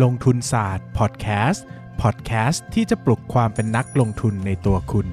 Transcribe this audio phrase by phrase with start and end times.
[0.00, 1.64] ลงทุนศาสตร์พอดแคสต์
[2.02, 5.06] พอดแคสต์ที่จะปลุกความเป็นนักลงทุนในตัวคุณ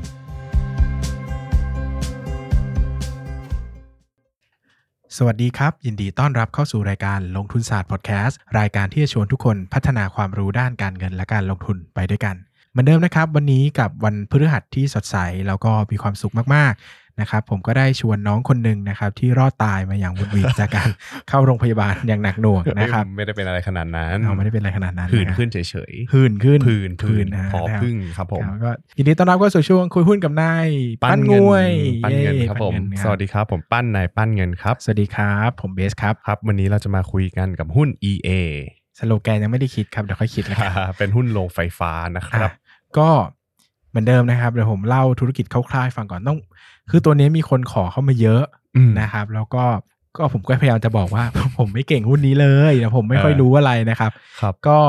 [5.18, 12.36] สวัสดีครับ ยินดีต้อนรับเข้าสู่รายการลงทุนศาสตร์พอดแคสต์รายการที่จะชวนทุกคนพัฒนาความรู้ด้านการเงินและการลงทุนไปด้วยกัน
[12.72, 15.18] เหมือนเดิมนะครับ วันนี้กับวันพฤหัสที่สดใส
[15.48, 20.90] แล้วก็มีความสุขมากๆ นะครับผมก็ได้ชวนน้องคนหนึ่งนะครับที่รอดตายมาอย่างวุดวิดจากการ
[21.30, 25.58] เข้าโรงพยาบาลอย่างหนักหน่วงนะครับไม่ได้เป็นอะไรขนาดนั้นเราไม่ได้เป็นอะไรขนาดนั้นผื่นนะขึ้นเฉ
[25.92, 30.68] ยผื่นขึ้นๆผื่นผื่นนะพอนะครับพึ่งครับผมครับก็ยินดีต้อนรับเข้าสู่ช่วงคุยหุ้นกับนาย
[31.04, 31.68] ปั้นงเงินวย
[32.04, 38.30] ปั้นเงินย้ครับผมปั้นเงินสวัสดีครับผมปั้นนายปั้นเงินครับสวัสดีครับผมเบสครับครับ วันนี้เราจะมาคุยกันกับหุ้น EA
[39.00, 42.54] สโลแกนยังไม่ได้คิดครับเดี๋ยวค่อยคิดแล้วกันเป็นหุ้นโรงไฟฟ้านะครับอะ
[42.98, 43.10] ก็
[43.90, 46.40] เหมือนเดิมนะครับเดี๋ยวผมเล่าธุรกิจคร่าวๆให้ฟังก่อนต้อง
[46.90, 48.44] คือตัวนี้มีคนขอเข้ามาเยอะ
[48.78, 49.64] อืมนะครับ แล้วก็
[50.18, 51.24] ก็ผมก็พยายามจะบอกว่า
[51.58, 54.80] ผมไม่เก่งหุ้นนี้เลยนะผมไม่ค่อยเออรู้อะไรนะครับ ครับ ก็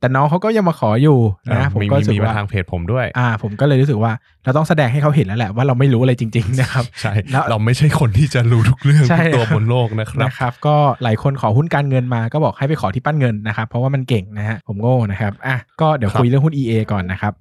[0.00, 1.18] แต่น้องเขาก็ยังมาขออยู่
[1.52, 4.12] นะอะผมมีก็มีรู้สึมีกมาว่าทางเพจผมด้วย อ่า ผมก็เลยรู้สึกว่า
[4.44, 17.32] เราต้องแสดงให้เขาเห็นแล้วแหละว่าเราไม่รู้อะไรจริง ๆ นะครับ ใช่แล้วเราไม่ใช่คนที่จะรู้ทุกเรื่องใช่ทุกตัวบนโลกนะครับนะครับ ก็หลายคนขอหุ้นการเงินมาก็บอกให้ไปขอที่ปั้นเงินนะครับ เพราะว่ามันเก่งนะฮะผมโง่นะครับอะก็เดี๋ยวครับคุยเรื่องหุ้น EA ก่อนนะครับ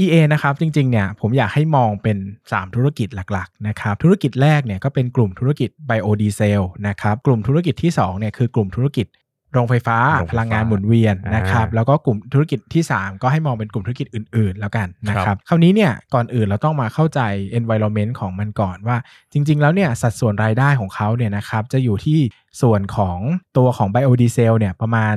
[0.00, 2.18] EA นะครับจริงๆเนี่ยผมอยากให้มองเป็น
[2.50, 9.06] 3 ธุรกิจหลักๆนะครับธุรกิจแรกเนี่ยก็เป็นกลุ่มธุรกิจไบโอดีเซลนะครับกลุ่มธุรกิจที่2เนี่ยคือกลุ่มธุรกิจ
[9.52, 17.20] โรงไฟฟ้าโรงไฟฟ้าพลังงานหมุนเวียนนะครับอ่าแล้วก็กลุ่มธุรกิจที่ 3 ก็ให้มองเป็นกลุ่มธุรกิจอื่น ๆ แล้วกันนะคครัรับบคราวนี้เนี่ยก่อนอื่นเราต้องมาเข้าใจ
[17.58, 18.96] environment ของมันก่อนว่า
[19.32, 22.18] จริง ๆ แล้วเนี่ยสัดส่วนรายได้ของเขาเนี่ยนะครับจะอยู่ที่
[22.62, 23.18] ส่วนของ
[23.56, 25.14] ตัวของไบโอดีเซลเนี่ยประมาณ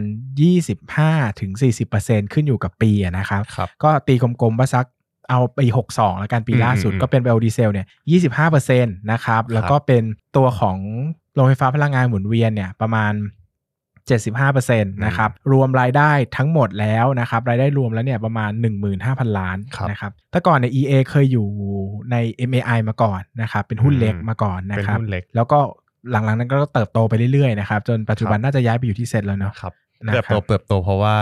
[1.00, 4.86] 25-40%ขึ้นอยู่กับปีอะนะครับครับก็ตีกลมๆว่าสัก
[5.30, 7.86] เอาปี 62 แล้วกันปีอืมล่าสุดอืมก็เป็นไบโอดีเซลเนี่ย
[8.50, 10.04] 25%นะครับแล้วก็เป็น
[10.38, 10.78] ตัวของ
[11.34, 13.14] โรงไฟฟ้าพลังงานหมุนเวียนเนี่ยประมาณ
[14.12, 18.52] 75%นะครับรวมรายได้ทั้งหมดแล้วนะครับรายได้รวมแล้วเนี่ยประมาณ
[18.96, 21.48] 15,000 ล้านครับนะครับแต่ก่อนในย EA เคยอยู่
[22.12, 22.16] ใน
[22.50, 25.60] MAI มาก่อนนะครับเป็นหุ้นอืมเล็กมาก่อนนะเป็นครับหุ้นเล็กแล้วก็
[26.12, 29.74] หลังๆนั้นก็เติบโตไปเรื่อยๆนะครับจนปัจจุบันครับน่าจะย้ายไปอยู่ที่เซ็ตแล้วเนาะครับ
[30.06, 31.16] นะครับเติบโตเติบโตเพราะว่า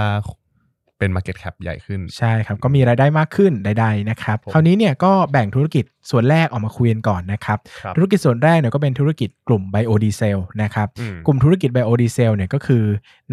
[1.01, 12.83] เป็น Market Cap ใหญ่ขึ้น ใช่ครับ ก็มีรายได้มากขึ้นใดๆนะครับผมคราวนี้เนี่ยก็แบ่งธุรกิจส่วนแรกออกมาคุยกันก่อนนะครับครับ ธุรกิจส่วนแรกเนี่ยก็เป็นธุรกิจกลุ่มไบโอดีเซลนะครับอืมกลุ่มธุรกิจไบโอดีเซลเนี่ยก็คือ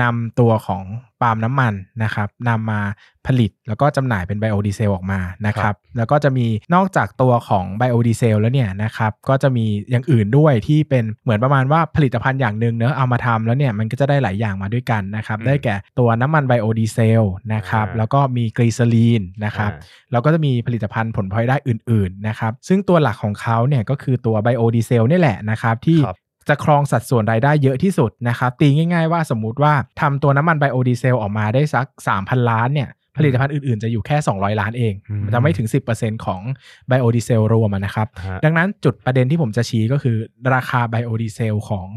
[0.03, 0.83] นำตัวของ
[1.23, 2.81] ปาล์มน้ำมันนะครับนำมา
[3.27, 17.23] ผลิตแล้วก็จำหน่ายเป็นไบโอดีเซลออกมานะครับ แล้วก็จะมีนอกจากตัวของไบโอดีเซลแล้วเนี่ยนะครับ ก็จะมีอย่างอื่นด้วยที่เป็นเหมือนประมาณว่าผลิตภัณฑ์อย่างหนึ่งเนอะเอามาทำแล้วเนี่ยมันก็จะได้หลายอย่างมาด้วยกันนะครับอืมได้แก่ตัวน้ำมันไบโอดีเซล
[17.55, 31.87] นะครับอ่าแล้วก็มีกลีเซอรีนนะครับอ่าแล้วก็จะมีผลิตภัณฑ์ผลพลอยได้อื่นๆนะครับซึ่งตัวหลักของเขาเนี่ยก็คือตัวไบโอดีเซลนี่แหละนะครับที่ครับจะครองสัดส่วนรายได้เยอะที่สุดนะครับตีง่ายๆว่าสมมุติว่าทำตัวน้ำมันไบโอดีเซลออกมาได้สัก
[32.19, 36.41] 3,000 ล้านเนี่ยผลิตภัณฑ์อื่น ๆ จะอยู่แค่ 200 ล้านเองอืมมันจะไม่ถึง 10%ของ
[36.89, 40.17] ไบโอดีเซลรวมอะนะครับฮะดังนั้นจุดประเด็นที่ผมจะชี้ก็คือ
[40.55, 41.89] ราคาไบโอดีเซลของ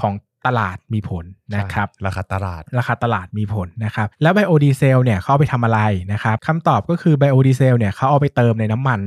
[0.00, 0.12] ของ
[0.46, 1.24] ตลาดมีผล
[1.56, 5.80] นะครับ ราคาตลาด ราคาตลาดมีผลนะครับ แล้วไบโอดีเซลเนี่ยเขาเอาไปทำอะไร
[6.12, 9.00] นะครับคำตอบก็คือไบโอดีเซลเนี่ยเขาเอาไปเติมในน้ำมัน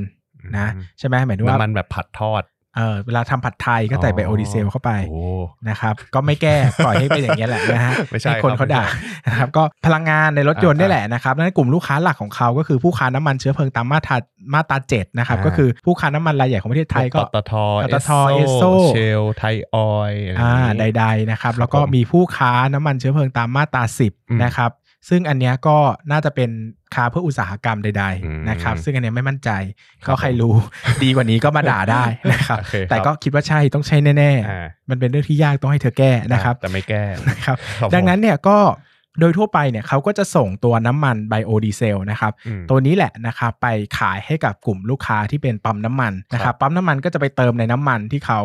[0.58, 2.42] นะอืมใช่ไหมหมายถึงว่าน้ำมันแบบผัดทอด
[2.78, 5.22] เออเวลาทำผัดไทยก็ใส่ไบโอดีเซลเข้าไปโอ้
[5.68, 14.16] นะครับ ก็ไม่แก้ปล่อยให้เป็นอย่างนี้ยแหละนะฮะไม่ใช่ให้คนครับเขาด่าไม่ใช่นะครับก็พลังงานในรถยนต์อ่านี่แหละนะครับดังนั้นกลุ่มลูกค้าหลักของเขาก็คือผู้ค้าน้ำมันเชื้อเพลิงตามมาตรา
[14.54, 17.52] มาตราเจ็ดนะครับอ่าก็คือผู้ค้าน้ำมันรายใหญ่ของประเทศไทยก็ปตท
[17.84, 24.70] ปตทเอสโซ Esso เชลไทยออยล์อะไรอ่าอย่างงี้ใด ๆนะครับครับ แล้วก็ผมมีผู้ค้าน้ำมันเชื้อเพลิงตามมาตราอืม10นะครับ
[25.08, 25.76] ซึ่งอันเนี้ยก็
[26.10, 26.50] น่าจะเป็น
[26.94, 29.50] ค้าเพื่ออุตสาหกรรมใดอืมๆนะครับ ซึ่งอันเนี้ยไม่มั่นใจ
[30.04, 30.54] ครับก็ใครรู้
[31.02, 38.58] ดีกว่านี้ก็มาด่าได้นะครับโอเคครับแต่ก็คิดว่าใช่ต้องใช่แน่อ่าๆมันเป็นเรื่องที่ยากต้องให้เธอแก้นะครับ แต่ไม่แก้นะครับครับดังนั้นผมเนี่ยก็
[39.20, 43.66] โดยทั่วไปเนี่ยเขาก็จะส่งตัวน้ำมันไบโอดีเซลนะครับอืมตัวนี้แหละนะครับไป
[43.98, 48.40] ขายให้กับกลุ่มลูกค้าที่เป็นปั๊มน้ำมันนะคครัรับบปั๊มน้ำมันก็จะไปเติมในน้ำมันที่เขา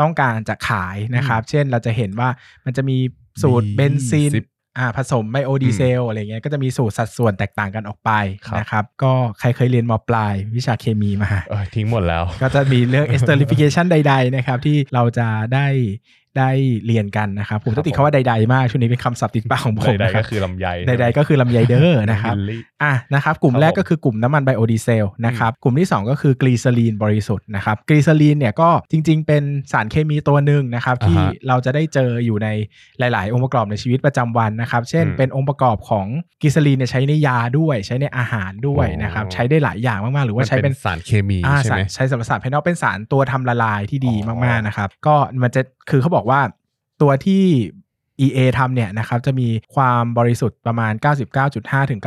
[0.00, 2.28] ต้องการจะขายนะครับ เช่นเราจะเห็นว่า
[2.64, 2.96] มันจะมี
[3.42, 4.46] สูตรมีเบนซินสิบ
[4.78, 8.10] อ่าผสมไบโอดีเซลอะไรเงี้ยก็จะมีสูตรสัดส่วนแตกต่างกันออกไป
[8.46, 15.66] ครับนะครับ ก็ใครเคยเรียนม.ปลายวิชาเคมีมาเออทิ้งหมดแล้ว ก็จะมีเรื่อง esterification ใด ๆ นะครับ ที่เราจะได้
[16.38, 16.50] ได้
[16.86, 29.42] เรียนกันนะครับ ครัจะบติดคำว่าใดๆมากช่วงนี้เป็นคำศัพท์ติดปากของผมใดๆนะครัก็บคือลำไยใดๆก็คือลำไยเดอร์นะครับบิลลี่อะนะครับ กลุ่มครับแรกผมก็คือกลุ่มน้ำมันไบโอดีเซลนะครับกลุ่มที่ 2 ก็คือกลีเซอรีนบริสุทธิ์นะครับกลีเซอรีนเนี่ยก็จริง ๆ เป็น
[29.72, 32.48] สารเคมีตัวหนึ่งนะครับที่อ่าฮะเราจะได้เจออยู่ใน
[32.98, 36.06] หลาย ๆ องค์ประกอบในชีวิตประจำวันนะครับ เช่นอืมเป็นองค์ประกอบของ
[36.42, 46.40] กรีซาลีนเนี่ยใช้ในยาด้วยใช้ในอาหารด้วยอ๋อนะครับใช้ได้หลายอย่างมาก ๆ หรือว่าใช้เป็นสารเคมีอ่าใช่ไหมสารใช้สำหรับสารภายนอกเป็นสารตัวทำละลายที่ดีอ๋อมาก ๆ นะครับก็มันจะคือเขาบอกว่า
[47.02, 47.44] ตัวที่
[48.20, 50.92] EA ทำเนี่ยนะครับจะมีความบริสุทธิ์ประมาณ
[51.46, 52.00] 99.5 ถึง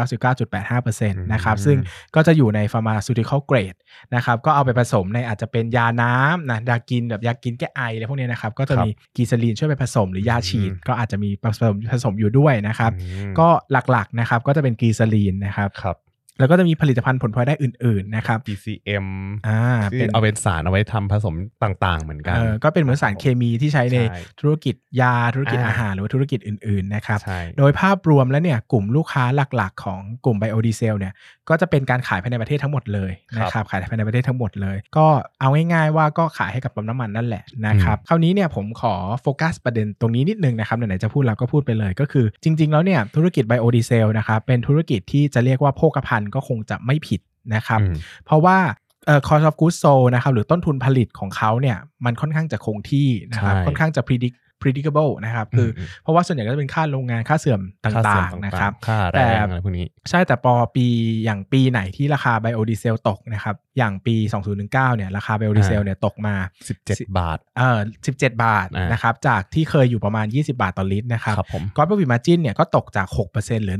[0.57, 1.77] 99.85%นะครับซึ่ง
[2.15, 3.79] ก็จะอยู่ใน pharmaceutical grade
[4.15, 15.97] นะครับก็เอาไปผสมในอาจจะเป็นยาน้ำนะยากินแบบยากินแก้ไออะไรพวกเนี้ยนะครับก็จะมีกีซาลีนช่วยไปผสมหรือยาฉีด ก็อาจจะมีผสมผสมอยู่ด้วยนะครับอืมก็หลักๆนะครับก็จะเป็นกีซาลีนนะครับครับ
[16.39, 19.05] แล้วก็จะมีผลิตภัณฑ์ผลพลอยได้อื่นๆนะครับ DCM
[19.47, 29.23] อ่าที่เป็นเอาเป็นสารเอาไว้ทำผสมต่างๆ เหมือนกันเออก็เป็นเหมือนสารเคมีที่ใช้ในใช่ธุรกิจยาธุรกิจอ่าอาหารหรือว่าธุรกิจอื่นๆนะครับใช่โดยภาพรวมแล้วเนี่ยกลุ่มลูกค้า
[29.55, 31.13] หลักๆ ของกลุ่มไบโอดีเซลเนี่ย
[31.49, 35.07] ก็จะเป็นการขายภายในประเทศทั้งหมดเลยนะครับขายภายในประเทศทั้งหมดเลย ก็
[35.39, 47.21] เอาง่ายๆว่าก็ขายให้กับปั๊มน้ำมันนั่นแหละนะครับคราวนี้เนี่ยผมขอโฟกัสประเด็นตรงนี้นิดนึงนะครับไหนๆจะพูดแล้วก็พูดไปเลย ก็คือจริง ๆ แล้วเนี่ยธุรกิจไบโอดีเซลนะครับเป็นธุรกิจที่จะเรียกว่าโภคภัณฑ์ก็คงจะไม่ผิด
[47.55, 47.95] นะครับอืม
[48.25, 48.57] เพราะว่า
[49.05, 60.85] เอ่อ cost of goods sold นะครับหรือต้นทุนผลิตของเขาเนี่ยมันค่อนข้างจะคงที่นะครับใช่ค่อนข้างจะ predict predictable นะครับคืออมเพราะว่าส่วนใหญ่ก็จะเป็นค่าโรงงานค่าเสื่อมตค่าเสื่่าอมงๆนะครับค่าแรแต่งอะไรพวกนี้ใช่แต่พอปี
[61.25, 64.15] อย่างปีไหนที่ราคาไบโอดีเซลตกนะครับอย่างปี
[64.55, 66.35] 2019เนี่ยราคาไบโอดีเซลอ่าเนี่ยตกมา
[66.77, 67.79] 17 บาทเอ่อ
[68.09, 73.77] 17 บาทอ่านนะครับจากที่เคยอยู่ประมาณ 20 บาทต่อลิตรนะครับครับผมกอ r ป profit margin เนี่ยก็ตกจาก 6%เหลือ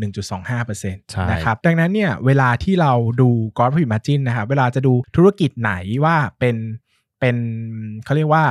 [0.53, 5.73] 1.25%ใช่นะครับดังนั้นเนี่ยเวลาที่เราดูกอ r ป profit margin นะครับเวลาจะดูธุรกิจไหน
[6.05, 6.55] ว่าเป็น
[7.19, 7.35] เป็น
[8.05, 8.45] เขาเรียกว่า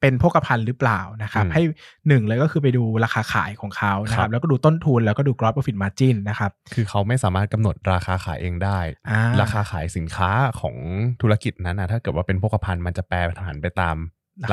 [0.00, 1.62] เป็นโภคภัณฑ์หรือเปล่านะครับอืมให้
[2.08, 8.78] หนึ่งเลยก็คือไปดูราคาขายของเขานะคครัรับบแล้วก็ดูต้นทุนแล้วก็ดู gross profit margin นะครับ คือเขาไม่สามารถกำหนดราคาขายเองได้
[9.10, 10.30] อ่าราคาขายสินค้า
[10.60, 10.76] ของ
[11.22, 13.96] ธุรกิจนั้นนะถ้าเกิดว่าเป็นโภคภัณฑ์มันจะแปรผันไปตาม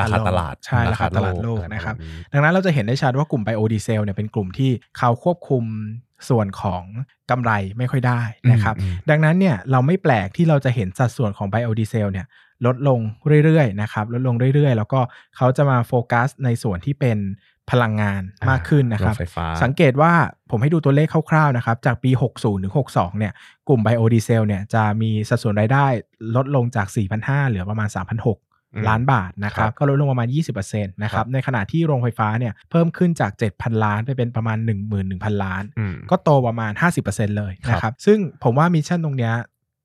[0.00, 5.64] ราคาตลาดใช่ราคาตลาดโลกอะไรประมาณนะครับดังนั้นเราจะเห็นได้ชัดว่ากลุ่มไบโอดีเซลเนี่ยเป็นกลุ่มที่เขาควบคุม
[6.28, 6.82] ส่วนของ
[7.30, 12.26] กำไรไม่ค่อยได้นะครับอืมอืมดังนั้นเนี่ยเราไม่แปลกที่เราจะเห็นสัดส่วนของไบโอดีเซลเนี่ย
[12.66, 13.00] ลดลง
[13.44, 15.00] เรื่อยๆนะครับลดลงเรื่อยๆ แล้วก็
[15.36, 17.18] เขาจะมาโฟกัสในส่วนที่เป็น
[17.70, 20.12] พลังงานมากขึ้นนะครับโรงไฟฟ้าสังเกตว่า
[20.50, 23.32] ผมให้ดูตัวเลขคร่าวๆนะครับ จากปี 60 ถึง 62 เนี่ย
[23.68, 25.86] กลุ่มไบโอดีเซลเนี่ยจะมีสัดส่วนรายได้
[26.36, 26.86] ลดลงจาก
[27.18, 27.98] 4,500 เหลือประมาณ 3,600
[28.74, 30.28] อืมล้านบาทนะครัครับก็ลดลงประมาณ
[30.60, 34.58] 20%นะครับครับในขณะที่โรงไฟฟ้าเนี่ยเพิ่มขึ้นจาก 7,000 ล้านไปเป็นประมาณ
[35.00, 36.72] 11,000 ล้านอืมก็โตประมาณ
[37.04, 39.34] 50%เลยนะคครับซึ่งผมว่า mission ตรงเนี้ย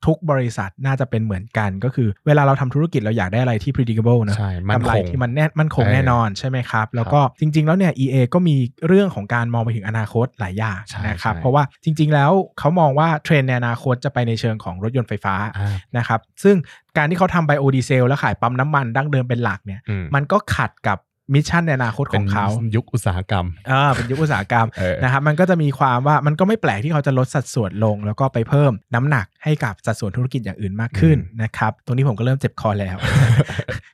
[0.05, 8.55] ทุกบริษัทน่าจะเป็นเหมือนกัน ก็คือเวลาเราทำธุรกิจเราอยากได้อะไรที่ predictable นะใช่มั่นกำไรคงที่มันแน่มันคงเออแน่นอนใช่ไหมครับ แล้วก็จริง ๆ แล้วเนี่ย EA ก็มี
[8.87, 16.55] เรื่องของการมองไปถึงอนาคตหลายอย่างใช่นะครับใช่เพราะว่าจริง ๆ แล้วเขามองว่าเทรนด์ในอนาคตจะไปในเชิงของรถยนต์ไฟฟ้าอ่านะครับ ซึ่ง
[16.97, 20.97] การที่เขาทำไบโอดีเซลแล้วขายปั๊มน้ำมันดั้งเดิมเป็นหลักเนี่ยอืมมันก็ขัดกับ
[21.33, 32.97] mission ในอนาคตของเขาเป็นยุคอุตสาหกรรมอ่าเป็นยุคอุตสาหกรรมเออนะครับมันก็จะมีความว่ามันก็ไม่แปลกที่เขาจะลดสัดส่วนลง แล้วก็ไปเพิ่มน้ำหนักให้กับสัดส่วนธุรกิจอย่างอื่นมากขึ้นนะครับตรงนี้ผมก็เริ่มเจ็บคอแล้ว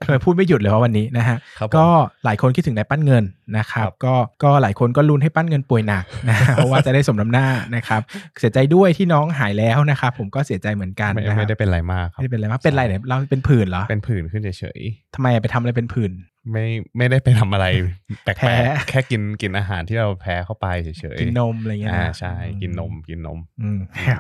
[0.05, 1.87] ทำไมพูดไม่หยุดเลยว่าวันนี้นะฮะครับผมก็
[2.25, 3.23] หลายคนคิดถึงนายปั้นเงิน
[3.57, 8.01] นะครับครับก็ก็หลายคนก็ลุ้นให้ปั้นเงินป่วยหนักนะเพราะว่าจะได้สมน้ำหน้านะครับ
[8.39, 14.81] เสียใจด้วยที่น้องหายแล้วนะครับผมก็เสียใจเหมือนกันไม่นะครับไม่ได้เป็นอะไรมากครับไม่ได้เป็นอะไรมากเป็นไรเนี่ยเราเป็นผื่นเหรอเป็นผื่นขึ้นเฉย
[15.15, 16.65] ทำไมไปทำอะไรเป็นผื่นๆ ไม่
[16.97, 17.65] ไม่ได้ไปทำอะไร
[18.23, 23.79] แปลแพ้กๆแค่กินกินอาหารที่เราแพ้เข้าไปเฉยๆ กินนมอะไรเงี้ยอ่านะใช่กินนมกินนม อืม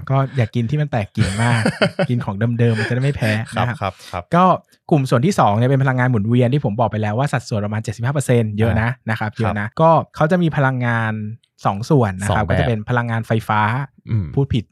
[0.09, 1.61] ก็อย่ากินที่มันแตกกลิ่นมาก
[2.09, 4.45] กินของเดิมๆมันจะได้ไม่แพ้ครับนะครับครับครับ ก็
[4.91, 7.81] กลุ่มส่วนที่2เนี่ยเป็นพลังงานหมุนเวียนที่ผมบอกไปแล้วว่าสัดส่วนประมาณ
[8.19, 11.13] 75%เยอะนะนะครับเยอะนะก็เขาจะมีพลังงาน
[11.51, 13.61] 2 ส่วนนะครับสองแบบก็จะเป็นพลังงานไฟฟ้า
[13.96, 13.96] อืม
[14.35, 14.63] พูดผิด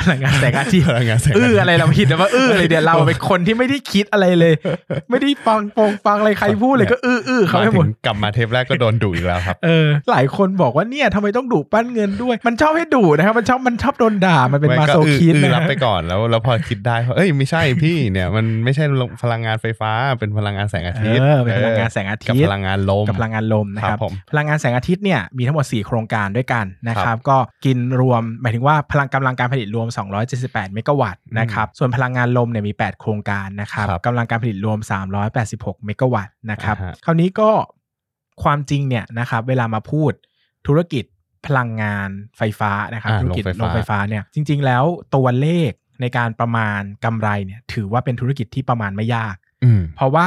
[0.00, 4.54] พลังงานแสงอาทิตย์พลังงานแสงอาทิตย์อื้ออะไรเราผิดนะว่าอื้ออะไรเดี๋ยวเราเป็นคนที่ไม่ได้คิดอะไรเลย
[5.10, 18.84] ไม่ได้ฟังฟงฟังอะไรใครพูดเลยก็อื้ออื้อเขามาไปหถึมดงกลับมาเทปแรกก็โดนดุอีกแล้วครับเออหลายคนบอกว่าเนี่ยทำไมต้องดุปั้นเงินด้วย มันชอบให้ดุนะครับมันชอบมันชอบโดนด่ามันเป็นไมาโซก็อื้อคิดอื้อนะรับฮะไปก่อนแล้วแล้วพอคิดได้เอ้ยไม่ใช่พี่เนี่ยมันไม่ใช่
[19.22, 29.88] พลังงานไฟฟ้าเป็นพลังงานแสงอาทิตย์เออเป็นพลังงานแสงอาทิตย์กับพลังงานลมกับพลังงานลมนะคครัรับบผมพลังงานแสงอาทิตย์เนี่ยมีทั้งหมด4โครงการด้วยกันนะคครัรับบก็กินรวมหมายถึงว่าพลังกำลังการผลิตรวม
[30.30, 34.78] 278 เมกะวัตต์นะครับ ส่วนพลังงานลมเนี่ยมี 8 โครงการนะครับครับกำลังการผลิตรวม
[35.32, 37.50] 386 เมกะวัตต์นะครับอ่าฮะคราวนี้ก็
[38.42, 40.12] ความจริงเนี่ยนะครับเวลามาพูด
[40.66, 41.04] ธุรกิจ
[41.46, 50.26] พลังงานไฟฟ้านะครับอ่าธุรกิจโรงไฟโรงฟ้าไฟฟ้าเนี่ยจริง ๆ แล้วตัวเลขในการประมาณกำไรเนี่ยถือว่าเป็นธุรกิจที่ประมาณไม่ยากอืมเพราะว่า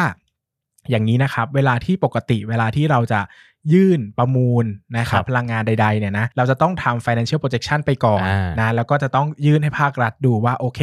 [0.89, 3.19] อย่างนี้นะครับ เวลาที่ปกติเวลาที่เราจะ
[3.73, 4.65] ยื่นประมูล
[4.97, 10.81] นะครัครับบพลังงานใดๆเนี่ยนะเราจะต้องทำ financial projection ไปก่อนอ่านนะแล้วก็จะต้องยื่นให้ภาครัฐดูว่าโอเค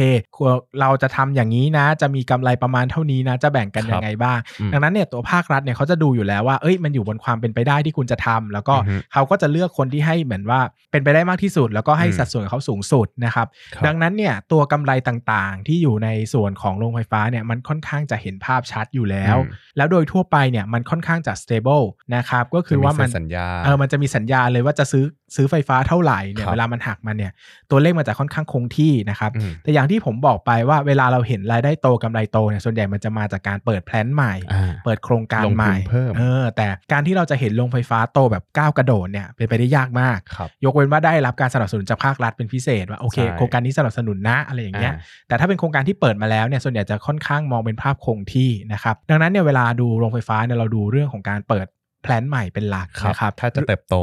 [0.81, 10.59] เราจะทำอย่างนี้นะ จะมีกำไรประมาณเท่านี้นะ จะแบ่งกันยังไงบ้างอืมดังนั้นเนี่ยตัวภาครัฐเนี่ยเขาจะดูอยู่แล้วว่าเอ้ยมันอยู่บนความเป็นไปได้ที่คุณจะทำแล้วก็อือฮึเขาก็จะเลือกคนที่ให้เหมือนว่า
[10.91, 25.05] เป็นไปได้มากที่สุด แล้วก็ให้อืมสัดส่วนกับเขาสูงสุดนะครับครับดังนั้นเนี่ยตัวกำไรต่างๆ ที่อยู่ในส่วนของโรงไฟฟ้าเนี่ยมันค่อนข้างจะเห็นภาพชัดอยู่แล้วอืมแล้วโดยทั่วไปเนี่ยมันค่อนข้างจะ stable นะครับก็คือคือว่ามันจะเซ็สัญญาเออมันจะมีสัญญาเลยว่าจะซื้อ
[25.35, 27.31] ซื้อไฟฟ้าเท่าไหร่เนี่ยครับเวลามันหักมันเนี่ย
[27.71, 51.67] ตัวเลขมันจะค่อนข้างคงที่นะครับอืมแต่อย่างที่ผมบอกไปว่าเวลาเราเห็นรายได้โตกำไรโตเนี่ยส่วนใหญ่มันจะมาจากการเปิดแพลนใหม่อ่าเปิดโครงการลงทุนใหม่เพิ่มเออแต่การที่เราจะเห็นโรงไฟฟ้าโตแบบก้าวกระโดดเนี่ยเป็นไปได้ยากมากครับยกเว้นว่าได้รับการสนับสนุนจากภาครัฐเป็นพิเศษว่าโอเคใช่โครงการนี้สนับสนุนนะอะไรอย่างเงี้ยอ่าแต่ถ้าเป็นโครงการที่เปิดมาแล้วเนี่ยส่วนใหญ่จะค่อนข้างมองเป็นภาพคงที่นะครับดังนั้นเนี่ยเวลาดูโรงไฟฟ้าเนี่ยเราดูเรื่องของการเปิด
[52.05, 53.97] plant ใหม่เป็นหลักครับนะครับ ถ้าจะเติบโต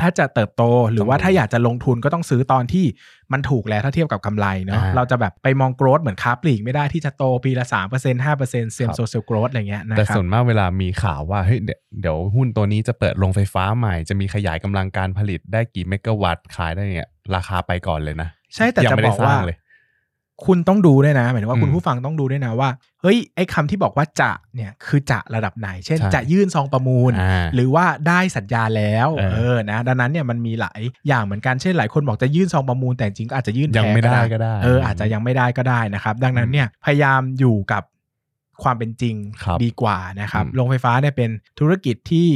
[0.00, 2.84] ถ้าจะเติบโตหรือว่าต้องถ้าอยากจะลงทุนก็ต้องซื้อตอนที่
[3.32, 8.32] มันถูกแล้วถ้าเทียบกับกำไรเนาะอ่าเราจะแบบไปมอง growth เหมือนค้าปลีกไม่ได้ที่จะโตปีละ3% 5% same ครั
[8.94, 19.56] บ store sale growth อะไรเงี้ยนะแต่ครัส่บวนมากเวลามีข่าวว่าเฮ้ยเดี๋ยวเดี๋ยวหุ้นตัวนี้จะเปิดโรงไฟฟ้าใหม่ จะมีขยายกำลังการผลิตได้กี่เมกะวัตต์ขายได้เนี่ยราคาไปก่อนเลยนะ ใช่แต่ยังจะไม่บได้อกสร้ว่างเลย
[20.46, 22.68] คุณต้องดูด้วยนะหมายถึงว่าอืมคุณผู้ฟังต้องดูด้วยนะว่า
[23.02, 37.82] เฮ้ยไอ้คำที่บอกว่าจะเนี่ยคือจะระดับไหน เช่นใช่จะยื่นซองประมูลอ่าหรือว่าได้สัญญาแล้วเออเออนะดังนั้นเนี่ยมันมีหลายอย่างเหมือนกันเช่นหลายคนบอกจะยื่นซองประมูลแต่จริงก็อาจจะยื่นยังแพ้ไม่ได้ก็ได้เอออาจจะยังไม่ได้ก็ได้นะครับ ดังนั้นเนี่ยพยายามอยู่กับ
[38.62, 42.28] ความเป็นจริงครับดีกว่านะครับอืมโรงไฟฟ้าเนี่ยเป็นธุรกิจที่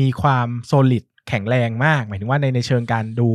[0.00, 3.28] มีความโซลิดแข็งแรงมาก หมายถึงว่าในในเชิงการดู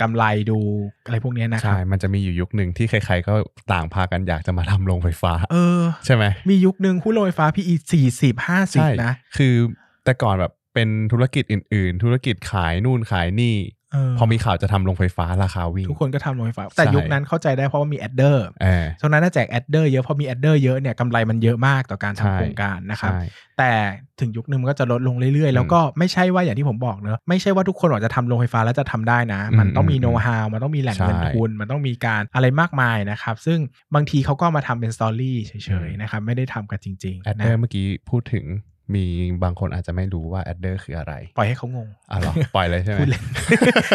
[0.00, 0.58] กำไรดู
[1.06, 3.34] อะไรพวกเนี้ยนะครัใช่บมันจะมีอยู่ยุคหนึ่งที่ใครๆก็
[3.72, 9.54] ต่างพากันอยากจะมาทำโรงไฟฟ้า เออ ใช่ไหม มียุคหนึ่งหุ้นโรงไฟฟ้า PE สี่สิบห้าสิบใช่นะ คือ
[10.04, 13.79] แต่ก่อนแบบเป็นธุรกิจอื่น ๆ ธุรกิจขายนู่นขายนี่เออ
[14.18, 23.20] พอมีข่าวจะทำโรงไฟฟ้าราคาวิ่ง ทุกคนก็ทำโรงไฟฟ้า แต่ใช่ยุคนั้นเข้าใจได้เพราะว่ามี adder เออช่วงนั้นถ้าแจก adder เยอะ พอมี adder เยอะเนี่ยกำไรมันเยอะมากต่อการใช่ทำโครงการนะครับใช่
[23.58, 23.72] แต่
[24.20, 33.58] ถึงยุคนึงมันก็จะลดลงเรื่อยๆ แล้วก็ไม่ใช่ว่าอย่างที่ผมบอกเนอะไม่ใช่ว่าทุกคนบอกจะทำโรงไฟฟ้าแล้วจะทำได้นะ มันต้องมีอืมโน้ตฮาวมันต้องมีแหล่งใช่เงินทุน มันต้องมีการอะไรมากมายนะครับ ซึ่ง
[33.94, 35.52] บางทีเขาก็มาทำเป็น story เฉ
[35.86, 38.44] ยๆนะครับไม่ได้ทำกันจริงแอดๆเดอร์นะเมื่อกี้พูดถึง
[38.94, 39.04] มี
[39.44, 43.22] บางคนอาจจะไม่รู้ว่า adder คืออะไร ปล่อยให้เขางงอะเหรอปล่อยเลยใช่ไหมพูดเล่น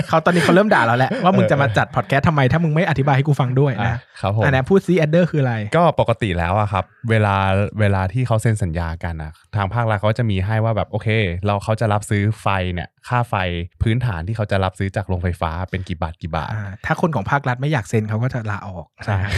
[0.09, 7.35] เขาตอนนี้เขาเริ่มด่าเราแล้วว่ามึงจะมาจัดพอดแคสต์ทำไม ถ้ามึงไม่อธิบายให้กูฟังด้วยอะนะครับผมอันนี้พูดซี adder คืออะไร ก็ปกติแล้วอะครับ เวลา
[7.79, 11.07] เวลาที่เขาเซ็นสัญญากันอะทางภาครัฐเขาจะมีให้ว่าแบบโอเค
[11.45, 13.35] เราเขาจะรับซื้อไฟเนี่ยค่าไฟ
[13.83, 19.29] พื้นฐานที่เขาจะรับซื้อจากโรงไฟฟ้าเป็นกี่บาทกี่บาทอ่าถ้าคนของภาครัฐไม่อยากเซ็นเขาก็จะลาออกใช่นะ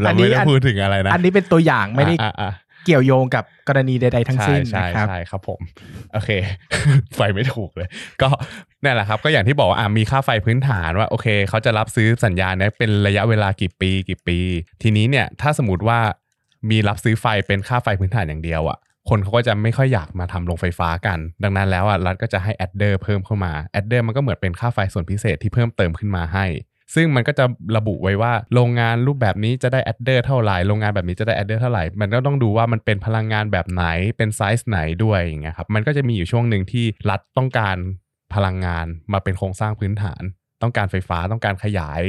[0.00, 2.52] เราอันนี้ไม่ได้อันพูดถึงอะไรนะ อันนี้เป็นตัวอย่างไม่ได้อะอะ
[2.84, 5.60] เกี่ยวโยงกับกรณีใด ๆ ทั้งใช่สิ้นใช่นะครับใช่ครับผม
[6.12, 6.30] โอเค
[7.14, 7.88] ไฟไม่ถูกเลย
[8.22, 8.28] ก็
[8.84, 14.38] นั่นแหละครับ ก็อย่างที่บอกว่าอะมีค่าไฟพื้นฐานว่าโอเค เขาจะรับซื้อสัญญาเนี่ยเป็นระยะเวลากี่ปีกี่ปี
[14.82, 15.98] ทีนี้เนี่ยถ้าสมมติว่า
[16.70, 26.44] มีรับซื้อไฟเป็นค่าไฟพื้นฐานอย่างเดียวอะคนเขาก็จะไม่ค่อยอยากมาทำโรงไฟฟ้ากัน ดังนั้นแล้วอะรัฐก็จะให้ adder เพิ่มเข้ามา adder มันก็เหมือนเป็นค่าไฟส่วนพิเศษที่เพิ่มเติมขึ้นมาให้
[26.94, 27.44] ซึ่งมันก็จะ
[27.76, 33.84] ระบุไว้ว่าโรงงานรูปแบบนี้จะได้ adder เท่าไหร่โรงงานแบบนี้จะได้ adder เท่าไหร่ มันก็ต้องดูว่ามันเป็นพลังงานแบบไหน
[34.16, 37.76] เป็นไซส์ไหนด้วยอย่างเงี้ยครับมันก็จะมีอยู่ช่วงหนึ่งที่รัฐต้องการ
[38.34, 40.22] พลังงานมาเป็นโครงสร้างพื้นฐาน
[40.62, 42.02] ต้องการไฟฟ้าต้องการขยาย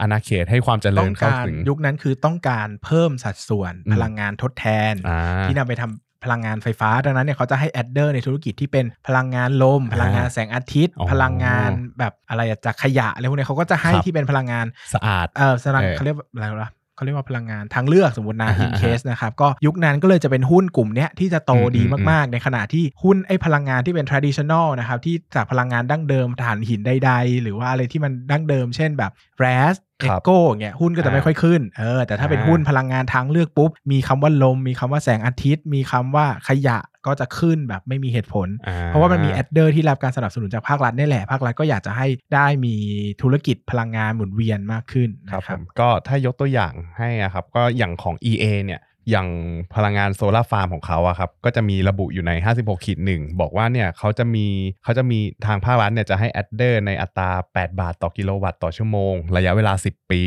[0.00, 39.30] อาณาเขตให้ความเจริญต้องการเข้าถึงยุคนั้นคือต้องการเพิ่มสัดส่วนอืมพลังงานทดแทนอ่าที่นำไปทำ พลังงานไฟฟ้า ดังนั้นเนี่ยเขาจะให้ adder ในธุรกิจที่เป็นพลังงานลมอ่าพลังงานแสงอาทิตย์อ๋อพลังงานแบบอะไรอะจากขยะอะไรพวกเนี้ยเขาก็จะให้ครับที่เป็นพลังงานสะอาดเออพลังเออเขาเรียกว่าอะไรวะเขาเรียกว่าพลังงานทางเลือกสมมตินะอ่าฮะอินเคสนะครับก็ยุคนั้นก็เลยจะเป็นหุ้นกลุ่มเนี้ยที่จะโตอืมดีอืมมากๆ ในขณะที่หุ้นไอ้พลังงานที่เป็น traditional นะครับที่จากพลังงานดั้งเดิมถ่านหินใดๆ หรือว่าอะไรที่มันดั้งเดิม เช่นแบบ gas เอครับโก้เงี้ยหุ้นก็จะไม่อ่าค่อยขึ้นเออแต่ถ้าเป็นอ่าหุ้นพลังงานทางเลือกปุ๊บ มีคำว่าลม มีคำว่าแสงอาทิตย์ มีคำว่าขยะก็จะขึ้นแบบไม่มีเหตุผลอ่เพราะว่ามันมี
[39.32, 42.74] adder ที่รับการสนับสนุนจากภาครัฐนี่แหละภาครัฐก็อยากจะให้ได้มี
[43.22, 48.80] ธุรกิจพลังงานหมุนเวียนมากขึ้นครับนะผมก็ถ้ายกตัวอย่างให้อะครับก็อย่างของ EA เนี่ย
[49.10, 49.28] อย่าง
[49.74, 54.46] พลังงานโซลาร์ฟาร์มของเขาอะครับก็จะมีระบุอยู่ใน 56ขีดหนึ่งบอกว่าเนี่ยเขาจะมี
[54.84, 60.22] เขาจะมีทางภาครัฐเนี่ยจะให้ adder ในอัตรา 8 บาทต่อกิโลวัตต์ต่อชั่วโมง ระยะเวลา 10 ปี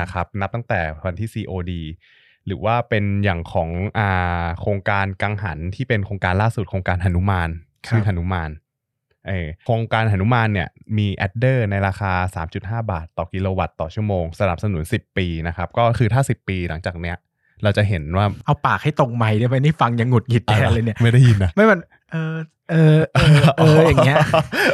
[0.00, 1.72] นะครับนับตั้งแต่วันที่ COD
[2.46, 7.50] หรือว่าเป็นอย่างของอ่าโครงการกังหันที่เป็นโครงการล่าสุดโครงการหนุมาน
[7.86, 8.50] ครับชื่อหนุมาน
[9.28, 12.12] เออโครงการหนุมานเนี่ยมีแอดเดอร์ในราคา
[12.52, 17.16] 3.5 บาท ต่อกิโลวัตต์ต่อชั่วโมง สนับสนุน 10 ปีนะครับ ก็คือถ้า 10 ปีหลังจากเนี้ย
[17.64, 21.80] เราจะเห็นว่าเอาปากให้ตรงไม้ได้ไหมนี่ฟังยังหงุดหงิดแทนเลยเนี่ยไม่ได้ยินนะไม่มัน
[22.12, 22.36] เออ
[22.72, 24.16] เออเออเอออย่างเงี้ย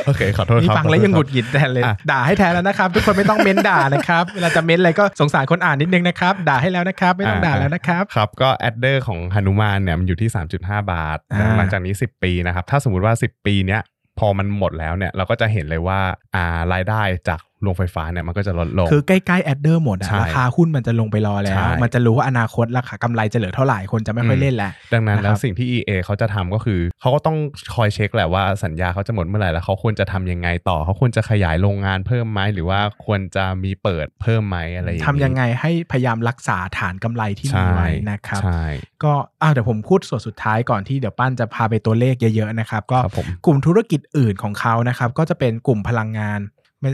[0.07, 10.29] โอเคขอโทษนี่ครับฟังแล้วยังหงุดหงิดแทนเลยอะด่าให้แทนแล้วนะครับ ทุกคนไม่ต้องเม้นด่านะครับเวลาจะเม้นอะไรก็สงสารคนอ่านนิดนึงนะครับ ด่าให้แล้วนะครับ ไม่ต้องด่าแล้วนะครับครับก็ adder ของหนุมานเนี่ยมันอยู่ที่
[10.61, 13.83] 3.5 บาทอ่าหลังจากนี้ 10 ปีนะครับ ถ้าสมมุติว่า 10 ปีเนี้ย
[14.19, 16.01] พอมันหมดแล้วเนี่ยเราก็จะเห็นเลยว่า
[16.35, 27.37] อ่ารายได้จากโรงไฟฟ้าเนี่ยมันก็จะลดลง คือใกล้ๆ adder หมดอะใช่ราคาหุ้นมันจะลงไปรอแล้วใช่มันจะรู้ว่าอนาคตราคากำไรจะเหลือเท่าไหร่คนจะไม่ค่อยอืมเล่นแล้ว ดังนั้นนะครับแล้วสิ่งที่ EA เขาจะทำก็คือ เขาก็ต้อง
[27.75, 38.63] คอยเช็คแหละว่าสัญญาเขาจะหมดเมื่อไหร่แล้วเขาควรจะทำยังไงต่อ เขาควรจะขยายโรงงานเพิ่มไหมหรือว่าควรจะมีเปิดเพิ่มไหมอะไรอย่างนี้ทำยังไงให้พยายามรักษาฐานกำไรที่มีใช่ไว้นะครับใช่
[39.05, 46.41] ก็อ้าวเดี๋ยวผมพูดส่วนสุดท้ายก่อนที่เดี๋ยวปั้นจะพาไปตัวเลขเยอะๆนะครับก็ครับผมกลุ่มธุรกิจอื่นของเขานะครับก็จะเป็นกลุ่มพลังงาน
[46.81, 46.91] ไม่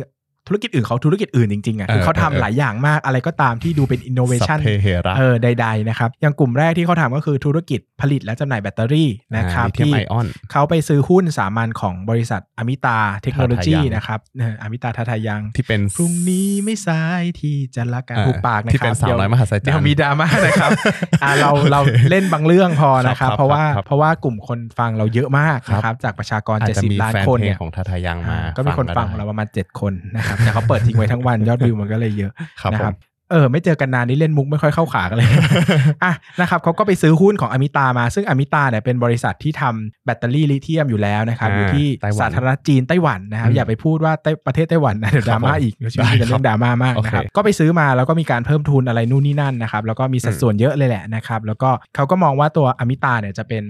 [0.49, 20.71] ธุรกิจอื่นเขาธุรกิจอื่นจริงๆอะคือเออเขาทำเออหลายอย่างมากอะไรก็ตามที่ดูเป็นสั innovation พเพเหระเออใด ๆ นะครับ อย่างกลุ่มแรกที่เขาทำก็คือธุรกิจผลิตและจำหน่ายแบตเตอรี่นะครับลิเธียมที่ไอออนเขาไปซื้อหุ้นสามัญของบริษัทอมิตาเทคโนโลยีทาทายังนะครับเอออมิตาทาทายังที่เป็นพรุ่งนี้ไม่สายที่จะรักกันอ่าถูกปากนะครับที่เป็นสาวน้อยมหัศจรรย์เดี๋ยวมีดราม่านะครับ
[21.23, 21.81] อ่าเราเรา
[22.11, 32.33] เล่นบางเรื่องพอนะครับครับเพราะว่าครับเพราะว่ากลุ่มคนฟังเราเยอะมากครับนะครับจากประชากรอาจจะมี70ล้านแฟนคนเพลเนี่งยของทาทายังมาอ่าก็มีคนฟังได้เราประมาณ7คนนะครับแต่เขาเปิดทิ้งไว้ทั้งวันยอดวิวมันก็เลยเยอะ
[32.63, 32.97] ครับนะผครัมบ
[33.33, 35.29] เออไม่เจอกันนานนี่เล่นมุกไม่ค่อยเข้าขากันเลย
[36.05, 53.65] อะนะครับเขาก็ไปซื้อหุ้นของอมิตามา ซึ่งอมิตาเนี่ยเป็นบริษัทที่ทำแบตเตอรี่ลิเธียมอยู่แล้วนะครับอ่าอยู่ที่ไต้หวันสาธารณรัฐจีนไต้หวันนะครับอืมอย่าไปพูดว่าไต้ประเทศไต้หวันนะเดี๋ยวดราม่าครับผมอีกเดี๋ยวชีวิตมีแต่เรื่องดราม่ามากนะครับโอเคก็ไปซื้อมาแล้วก็มีการเพิ่มทุนอะไรนู่นนี่นั่นนะครับแล้วก็มีสัดส่วนเยอะเลยแหละนะครับแล้วก็เขาก็มองว่าตัวอมิตาเนี่ยจะเป็น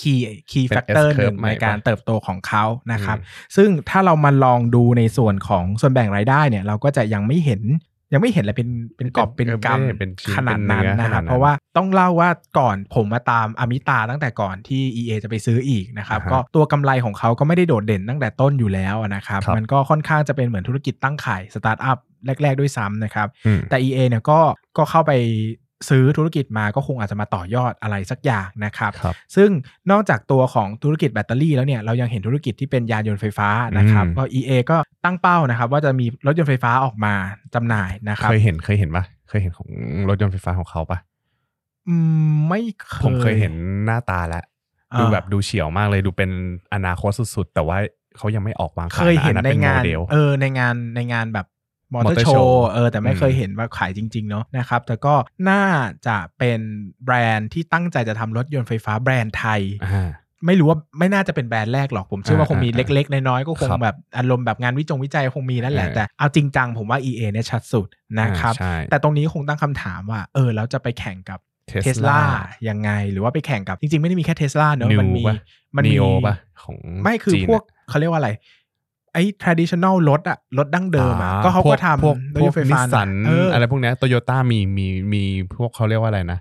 [0.00, 0.18] key
[0.50, 7.62] key เป็น factor S หนึ่ง curve ใหม่ในการปะเติบโตของเขานะครับอืมซึ่งถ้าเรามาลองดูในส่วนของส่วนแบ่งรายได้เนี่ย เราก็จะยังไม่เห็น
[8.12, 21.98] ยังไม่เห็นอะไรเป็นเป็นกอบเป็นกไม่ได้เป็นชิ้นำขนาดนั้นเป็นเนื้อนะครับขนาดนั้นเพราะว่าต้องเล่าว่าก่อนผมมาตามอมิตาตั้งแต่ก่อนที่ EA จะไปซื้ออีกนะครับอ่าฮะก็ตัวกำไรของเขาก็ไม่ได้โดดเด่นตั้งแต่ต้นอยู่แล้วนะครับครับ มันก็ค่อนข้างจะเป็นเหมือนธุรกิจตั้งขายสตาร์ทอัพ
[22.42, 24.40] แรก ๆ ด้วยซ้ำนะครับอืมแต่ EA เนี่ยก็
[24.76, 25.12] ก็เข้าไป
[25.88, 29.50] ซื้อธุรกิจมาก็คงอาจจะมาต่อยอดอะไรสักอย่างนะครับครับซึ่ง
[29.90, 37.12] นอกจากตัวของธุรกิจแบตเตอรี่แล้วเนี่ยเรายังเห็นธุรกิจที่เป็นยานยนต์ไฟฟ้านะครับอืมก็ EA ก็ตั้งเป้านะครับ ว่าจะมีรถยนต์ไฟฟ้าออกมา
[37.54, 39.68] จำหน่ายนะครับ เคยเห็นเคยเห็นปะเคยเห็นของ
[40.08, 40.98] รถยนต์ไฟฟ้าของเขาปะ
[41.88, 41.94] อื
[42.28, 43.52] มไม่เคยผมเคยเห็น
[43.86, 44.44] หน้าตาแล้ว
[44.92, 46.30] อ่าดูแบบดูเฉียวมากเลยดูเป็น
[46.74, 47.78] อนาคตสุดๆ แต่ว่า
[48.16, 51.46] เขายังไม่ออกวางเคขายยเห็นอัในป็งานโมเดลเออในงานในงานแบบ
[51.94, 55.14] มอเตอ Motor ร์โช Show ว์เออแต่ไม่อืมเคยเห็นว่าขายจริง ๆ เนาะนะครับ แต่ก็
[55.50, 55.64] น่า
[56.06, 56.60] จะเป็น
[57.04, 60.10] แบรนด์ที่ตั้งใจจะทำรถยนต์ไฟฟ้าแบรนด์ไทยอ่า
[60.46, 67.88] ไม่รู้ว่าไม่น่าจะเป็นแบรนด์แรกหรอกผมเชื่อว่าอ่าคงมีอ่าเล็ก ๆ น้อยๆก็คงครับแบบอารมณ์แบบงานวิจงวิจัยคงมีนั่นแหละเออแต่เอาจริงจังผมว่า EA เนี่ยชัดสุด
[68.20, 72.20] นะครับอ่าใช่แต่ตรงนี้คงตั้งคำถามว่า เออแล้วจะไปแข่งกับเทส Tesla ลา
[72.68, 75.36] ยังไง หรือว่าไปแข่งกับจริง ๆ ไม่ได้มีแค่เทสลาเนอะ New มันมีปะ
[75.76, 78.30] มันมี Neo ปะของไม่คือจีนพวกอะเขาเรียกว่าอะไร
[79.16, 85.22] ไอ้ traditional รถอะรถดั้งเดิมอะอ่ก็เขาพวก็ทำพวกรถยนต์ไฟฟ้านิสสันเออออะไรพวกเนี้โตโยต้ามีมีมี
[85.56, 86.38] พวกเขาเรียกว่าอะไรนะ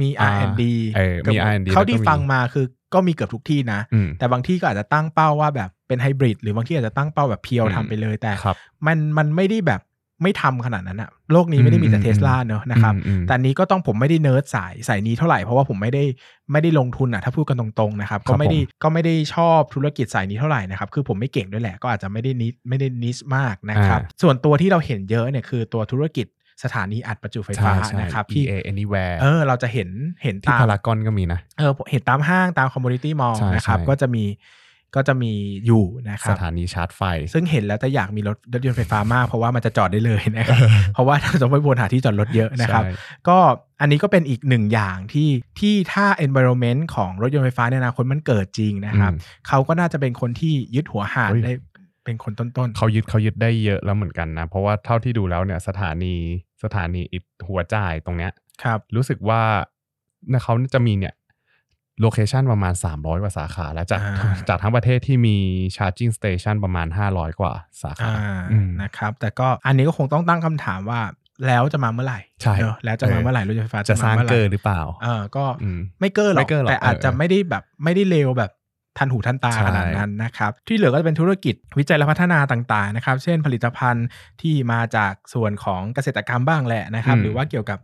[0.00, 0.62] มีอ่า R&D
[0.96, 9.80] เออมี R&D เขาที่แล้วก็มีฟังมาคือก็มีเกือบทุกที่นะอืมแต่บางที่ก็อาจจะตั้งเป้าว่าแบบเป็นไฮบริดหรือบางที่อาจจะตั้งเป้าแบบ pure อืมทำไปเลยแต่ครับมันมันไม่ได้แบบ
[10.22, 16.04] ไม่ทำขนาดนั้นอะโลกนี้ไม่ได้มีแต่อืมเทสลาเนอะนะครับอืมอืมแต่อันนี้ก็ต้องผมไม่ได้เนิร์ดสายสายนี้เท่าไหร่ เพราะว่าผมไม่ได้
[16.52, 26.26] ไม่ได้ลงทุนอะถ้าพูดกันตรงๆนะครับครัก็ไม่ได้ผมก็ไม่ได้ชอบธุรกิจสายนี้เท่าไหร่นะครับ คือผมไม่เก่งด้วยแหละ ก็อาจจะไม่ได้นิดไม่ได้นิสมากนะครับอ่าส่วนตัวที่เราเห็นเยอะเนี่ยคือตัวธุรกิจ
[26.64, 29.88] สถานีอัดประจุไฟฟ้าใช่ใช่นะครับที่ EA Anywhere เออเราจะเห็น
[30.22, 34.24] เห็นที่ตามพารากอนก็มีนะเออเห็นตามห้างตาม community mall ใช่นะครับใช่ก็จะมี
[34.96, 35.32] ก็จะมี
[35.66, 37.02] อยู่นะครับสถานีชาร์จไฟ
[37.32, 40.58] ซึ่งเห็นแล้วจะอยากมีรถรถยนต์ไฟฟ้ามาก เพราะว่ามันจะจอดได้เลยนะครับ
[40.94, 42.92] เพราะว่าเราจะไม่วนหาที่จอดรถเยอะนะครับใช่
[43.28, 43.38] ก็
[43.80, 45.28] อันนี้ก็เป็นอีกหนึ่งอย่างที่
[45.58, 51.54] ที่ถ้า environment ของรถยนต์ไฟฟ้าในอนาคตมันเกิดจริงนะครับอืมเขาก็น่าจะเป็นคนที่ยึดหัวหาดเฮ้ยได้
[52.04, 56.14] เป็นคนต้นเขายึดเขายึดได้เยอะแล้วเหมือนกันนะ เพราะว่าเท่าที่ดูแล้วเนี่ยสถานี
[56.64, 59.40] สถานีอิหัวจ่ายตรงเนี้ยๆครับ รู้สึกว่า
[60.28, 61.14] เนี่ยเขาจะมีเนี่ย
[62.00, 65.36] โลเคชันประมาณ 300 กว่าสาขา แล้วจากอ่าจากทั้งประเทศที่มี
[65.76, 67.52] charging station ประมาณ 500 กว่า
[67.82, 71.00] สาขาอ่าอืมนะครับ แต่ก็อันนี้ก็คงต้องตั้งคำถามว่า
[71.46, 78.50] แล้วจะมาเมื่อไหร่ใช่เนอะแล้วจะมาเออเมื่อไหร่รถยนต์ไฟฟ้าจะสร้างมมื่อไหเกินหรือเปล่าเออก็อืมไม่เกินหรไม่อกเกินหรอกแต่อาจจะเออไม่ได้แบบไม่ได้เร็วแบบ
[78.98, 84.06] ทันหูทันตาใช่ขนาดนั้นนะครับ ที่เหลือก็จะเป็นธุรกิจวิจัยและพัฒนาต่างๆนะครับ เช่นผลิตภัณฑ์
[84.40, 87.78] ที่มาจากส่วนของเกษตรกรรมบ้างแหละนะครับ หรือว่าเกี่ยวกับ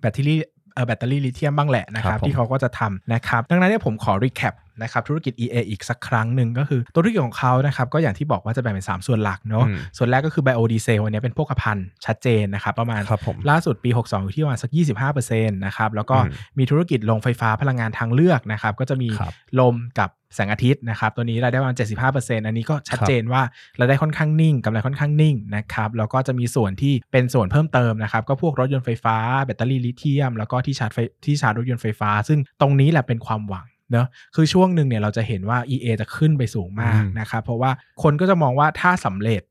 [0.00, 0.52] แบตเตอรี่เอ่อ
[0.86, 14.70] แบตเตอรี่ลิเธียมบ้างแหละนะครับที่เขาก็จะทำนะครับดังนั้นเนี่ยผมขอ recap นะครับธุรกิจ EA อีกสักครั้งหนึ่งก็คือตัวธุรกิจของเขานะครับก็อย่างที่บอกว่าจะแบ่งเป็น 3 ส่วนหลักเนาะอืมส่วนแรกก็คือไบโอดีเซลอันนี้เป็นพวกภัณฑ์ชัดเจนนะครับประมาณครับผมล่าสุดปี 62 อยู่ที่ประมาณสัก
[15.14, 21.76] 25%นะครับแล้วก็อืมมีธุรกิจโรงไฟฟ้าพลังงานทางเลือกนะครับก็จะมีครับลมกับแสงอาทิตย์นะครับตัวนี้รายได้ประมาณ
[22.10, 23.42] 75%อันนี้ก็ชัดเจนว่า
[23.80, 37.70] รายได้ค่อนข้างนิ่งกำไรค่อนข้างนิ่งนะครับแล้วก็จะมีส่วนที่เป็นส่วนเพิ่มเติมนะครับก็พวกรถยนต์ไฟฟ้า แบตเตอรี่ลิเธียม แล้วก็ที่ชาร์จไฟที่ชาร์จรถยนต์ไฟฟ้า ซึ่งตรงนี้แหละเป็นความหวัง เนอะคือช่วงหนึ่งเนี่ยเราจะเห็นว่า EA จะขึ้นไปสูงมากอืมนะครับเพราะว่า
[38.02, 39.42] คนก็จะมองว่าถ้าสำเร็จ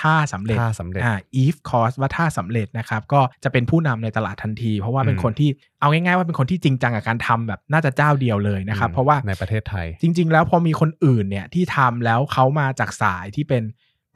[0.00, 5.50] ถ้าสำเร็จถ้าสำเร็จอ่า if cause ว่าถ้าสำเร็จนะครับก็จะเป็นผู้นำในตลาดทันที เพราะว่าเป็นอืมคนที่
[5.80, 13.62] เอาง่ายๆว่าเป็นคนที่จริงจังกับการทำแบบน่าจะเจ้าเดียวเลยนะครับอืมเพราะว่าในประเทศไทย จริง ๆ แล้วพอมีคนอื่นเนี่ยที่ทำแล้วเขามาจากสายที่เป็น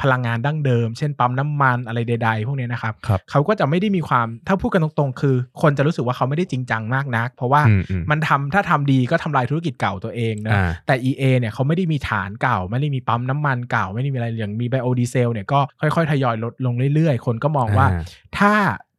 [0.03, 18.03] พลังงานดั้งเดิม เช่นปั๊มน้ำมันอะไรใด ๆ พวกเนี้ยนะครับครับเขาก็จะไม่ได้มีความถ้าพูดกันตรงๆ คือ คนจะรู้สึกว่าเขาไม่ได้จริงจังมากนัก เพราะว่าอืมอืมมันทำถ้าทำดีก็ทำลายธุรกิจเก่าตัวเองนะอ่าแต่ EA เนี่ยเขาไม่ได้มีฐานเก่า ไม่ได้มีปั๊มน้ำมันเก่า ไม่ได้มีอะไรอย่างมีไบโอดีเซลเนี่ยก็ค่อยๆ ทยอยลดลงเรื่อยๆ คนก็มองว่าอ่า
[18.39, 18.55] ถ้า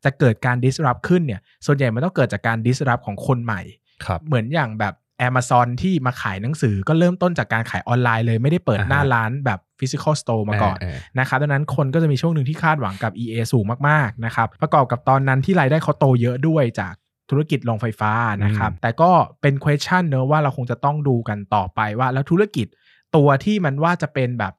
[0.05, 3.61] จะเกิดการ disrupt ขึ้นเนี่ยส่วนใหญ่มันต้องเกิดจากการ disrupt ของคนใหม่
[4.05, 4.93] ครับเหมือนอย่างแบบ
[5.27, 16.93] Amazon ที่มาขายหนังสือก็เริ่มต้นจากการขายออนไลน์เลยไม่ได้เปิดอ่าฮะหน้าร้านแบบ physical store มาก่อนเออนะครับดังนั้นคนก็จะมีช่วงหนึ่งที่คาดหวังกับ EA สูงมากๆนะครับประกอบกับตอนนั้นที่รายได้เขาโตเยอะด้วยจาก
[17.29, 18.11] ธุรกิจโรงไฟฟ้า
[18.43, 22.67] นะครับ แต่ก็เป็น question เนอะว่าเราคงจะต้องดูกันต่อไปว่าแล้วธุรกิจ
[23.15, 24.53] ตัวที่มันว่าจะเป็นแบบ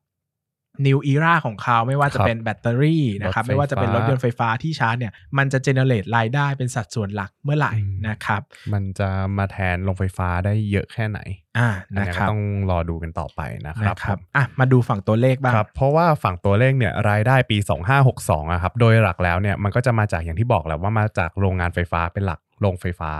[0.87, 11.21] new era ของเขาไม่ว่าจะครับเป็นแบตเตอรี่นะครับรถไฟฟ้าไม่ว่าจะเป็นรถยนต์ไฟฟ้าที่ชาร์จเนี่ย มันจะ generate รายได้เป็นสัดส่วนหลักเมื่อไหร่อืมนะครับ มันจะมาแทนโรงไฟฟ้าได้เยอะแค่ไหน
[11.59, 17.59] อ่าอันนะเนี้ยคก็รับต้องรอดูกันต่อไปนะครับนะครับผมอะมาดูฝั่งตัวเลขบ้างครับเพราะว่าฝั่งตัวเลขเนี่ยรายได้ปี
[18.05, 23.11] 2562อะครับโดยหลักแล้วเนี่ยมันก็จะมาจากอย่างที่บอกแหล้วว่ามาจากโรงงานไฟฟ้าเป็นหลักโรงไฟฟ้า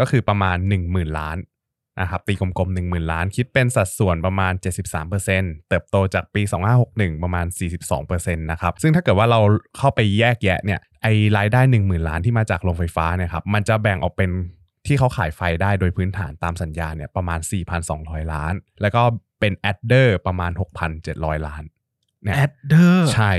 [0.00, 0.56] ก็คือประมาณ
[0.88, 1.36] 10,000 ล้าน
[2.00, 4.52] นะครับตีกลมๆ10,000 ล้าน คิดเป็นสัดส่วนประมาณ
[5.10, 6.42] 73%เติบโตจากปี
[6.82, 7.46] 2561 ประมาณ
[7.94, 9.40] 42%นะครับ ซึ่งถ้าเกิดว่าเรา
[9.76, 11.06] เข้าไปแยกแยะเนี่ยไอ
[11.36, 14.30] รายได้ 10,000 ล้านที่มาจากโรงไฟฟ้าเนี่ยครับมันจะแบ่งออกเป็น
[14.86, 17.40] ที่เขาขายไฟได้โดยพื้นฐานตามสัญญาเนี่ยประมาณ
[17.86, 19.02] 4,200 ล้าน แล้วก็
[19.40, 20.52] เป็น adder ประมาณ
[20.98, 21.62] 6,700 ล้าน
[22.22, 23.32] เนี่ย adder ใช่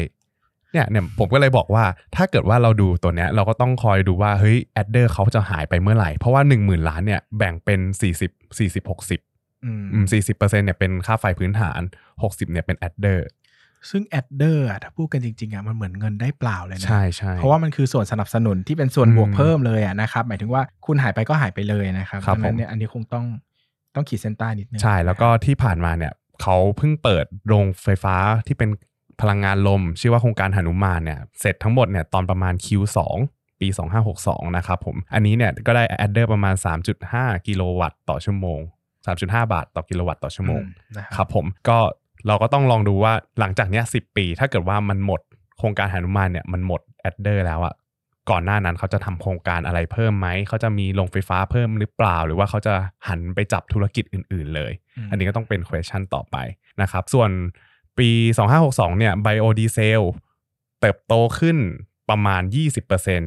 [0.73, 1.83] เนี่ยเนี่ยผมก็เลยบอกว่า
[2.15, 7.79] ถ้าเกิดว่าเราดูตัวเนี้ยเราก็ต้องคอยดูว่าเฮ้ย adder เขาจะหายไปเมื่อไหร่ เพราะว่า 1 0,000 ล้านเนี่ยแบ่งเป็น
[8.19, 11.79] 40 40 60อืมอืม40เปอร์เซ็นต์เนี่ยเป็นค่าไฟพื้นฐาน
[12.17, 13.27] 60เนี่ยเป็น adder
[13.89, 23.25] ซึ่ง adder อะถ้าพูดกันจริงๆอะมันเหมือนเงินได้เปล่าเลยนะใช่ใช่เพราะว่ามันคือส่วนสนับสนุนที่เป็นส่วนอืมบวกเพิ่มเลยอะนะครับหมายถึงว่าคุณหายไปก็หายไปเลยนะครับครับดังนั้ผมนเนี่ยอันนี้คงต้อง
[23.95, 28.15] ต้องขีดเส้นใต้นิดนึงใช่แล้วก็ที่ผ่านมาเนี่ยเขาเพิ่งเปิดโรงไฟฟ้า
[28.47, 28.69] ที่เป็น
[29.21, 32.99] พลังงานลม ชื่อว่าโครงการหนุมานเนี่ยเสร็จทั้งหมดเนี่ยตอนประมาณ Q2
[33.59, 33.67] ปี
[34.11, 36.55] 2562 นะครับผม อันนี้เนี่ยก็ได้ adder ประมาณ
[37.01, 38.59] 3.5 กิโลวัตต์ต่อชั่วโมง
[39.05, 41.77] 3.5 บาทต่อกิโลวัตต์ต่อชั่วโมงอืมนะครับครับผมก็
[42.27, 45.21] เราก็ต้องลองดูว่าหลังจากเนี้ยสิปี ถ้าเกิดว่ามันหมด
[45.57, 47.73] โครงการหนุมานเนี่ยมันหมด adder แล้วอะ
[48.29, 52.73] ก่อนหน้านั้นเขาจะทำโครงการอะไรเพิ่มไหม เขาจะมีโรงไฟฟ้าเพิ่มหรือเปล่า หรือว่าเขาจะ
[53.07, 56.37] หันไปจับธุรกิจอื่น ๆ เลยอืมอันนี้ก็ต้องเป็น question ต่อไป
[56.81, 57.29] นะครับ ส่วน
[57.99, 58.09] ปี
[58.55, 60.01] 2562 เนี่ยไบโอดีเซล
[60.81, 61.57] เติบโตขึ้น
[62.09, 62.41] ประมาณ
[62.85, 63.21] 20%น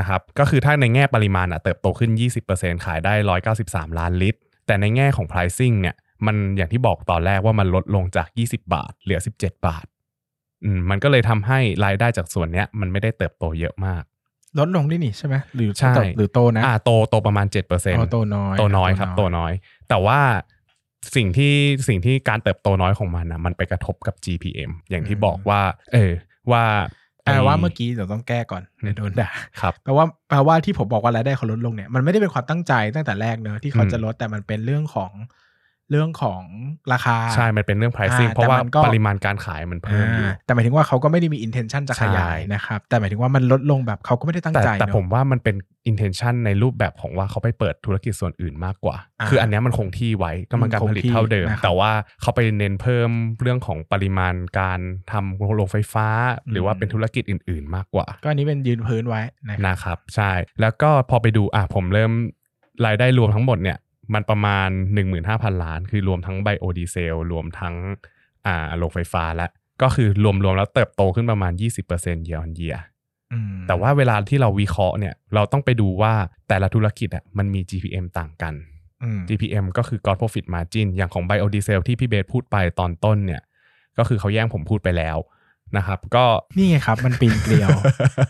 [0.00, 2.10] ะครับ ก็คือถ้าในแง่ปริมาณอะเติบโตขึ้น
[2.48, 3.12] 20%ขายได้
[3.56, 9.86] 193 ล้านลิตร แต่ในแง่ของ pricing เนี่ย มันอย่างที่บอกตอนแรกว่ามันลดลงจาก 20 บาท เหลือ 17 บาท
[10.64, 14.02] อืม มันก็เลยทำให้รายได้จากส่วนเนี้ยมันไม่ได้เติบโตเยอะมาก
[14.58, 19.52] ลดลงด้วยนี่ใช่ไหมหรือใช่หรือโตนะ อ่าโตโตประมาณ7%อ๋อโตน้อย โตน้อยครับ โตน้อย
[19.88, 20.20] แต่ว่า
[21.16, 21.54] สิ่งที่
[21.88, 25.60] สิ่งที่การเติบโตน้อยของมันนะมันไปกระทบกับ GPM อย่างที่บอกว่า
[25.92, 26.12] เออ
[26.52, 26.64] ว่า
[27.24, 29.30] แปลว่าไเมื่อกี้เดี๋ยวต้องแก้ก่อนเดี๋ยวโดนด่า
[29.60, 35.10] ครับแปลว่าแปลว่าที่ผมบอกว่ารายได้เขาลดลงเนี่ยมันไม่ได้เป็นความตั้งใจตั้งแต่แรกเนอะที่เขาอืมจะลดแต่มันเป็นเรื่องของ
[35.90, 36.42] เรื่องของ
[36.92, 45.56] ราคา ใช่ มันเป็นเรื่อง pricing อ่าเพราะว่าแต่มันก็ปริมาณการขายมันเพิ่มอยู่อ่าแต่หมายถึงว่าเขาก็ไม่ได้มี intention จะขยายใช่นะครับ แต่หมายถึงว่ามันลดลงแบบเขาก็ไม่ได้ตั้งแต่ใจ แต่เนอะผมว่ามันเป็น
[45.90, 54.80] intention ในรูปแบบของว่าเขาไปเปิดธุรกิจส่วนอื่นมากกว่าอ่าคืออันเนี้ยมันคงที่ไว้กำลังการผลิตเท่าเดิมคงที่นะครับแต่ว่าเขาไปเน้นเพิ่มเรื่องของปริมาณการ
[55.12, 56.08] ทำโรงไฟฟ้า
[56.50, 62.12] หรือว่าอืมเป็นธุรกิจอื่น ๆ มากกว่า ก็อันนี้เป็นยืนพื้นไว้นะครับนะครับ ใช่ แล้วก็พอไปดูอะผมเริ่ม
[62.86, 63.78] รายได้รวมทั้งหมดเนี่ย
[64.14, 64.68] มันประมาณ
[65.16, 67.74] 15,000 ล้าน คือรวมทั้งไบโอดีเซลรวมทั้ง
[68.46, 69.46] อ่าโรงไฟฟ้าและ
[69.82, 71.52] ก็คือรวมๆแล้วเติบโตขึ้นประมาณ
[71.90, 72.78] 20% year on year
[73.32, 76.12] อืมแต่ว่าเวลาที่เราวิเคราะห์เนี่ยเราต้องไปดูว่า
[76.48, 78.54] แต่ละธุรกิจอะมันมี GPM ต่างกัน
[79.02, 83.42] อืม GPM ก็คือ Gross Profit Margin อย่างของ Biodiesel ที่พี่เบสพูดไปตอนต้นเนี่ย
[83.98, 85.16] ก็คือเขาแย่งผมพูดไปแล้ว
[85.76, 86.24] นะครับก็
[86.56, 87.70] นี่ไงครับมันปีนเกลียว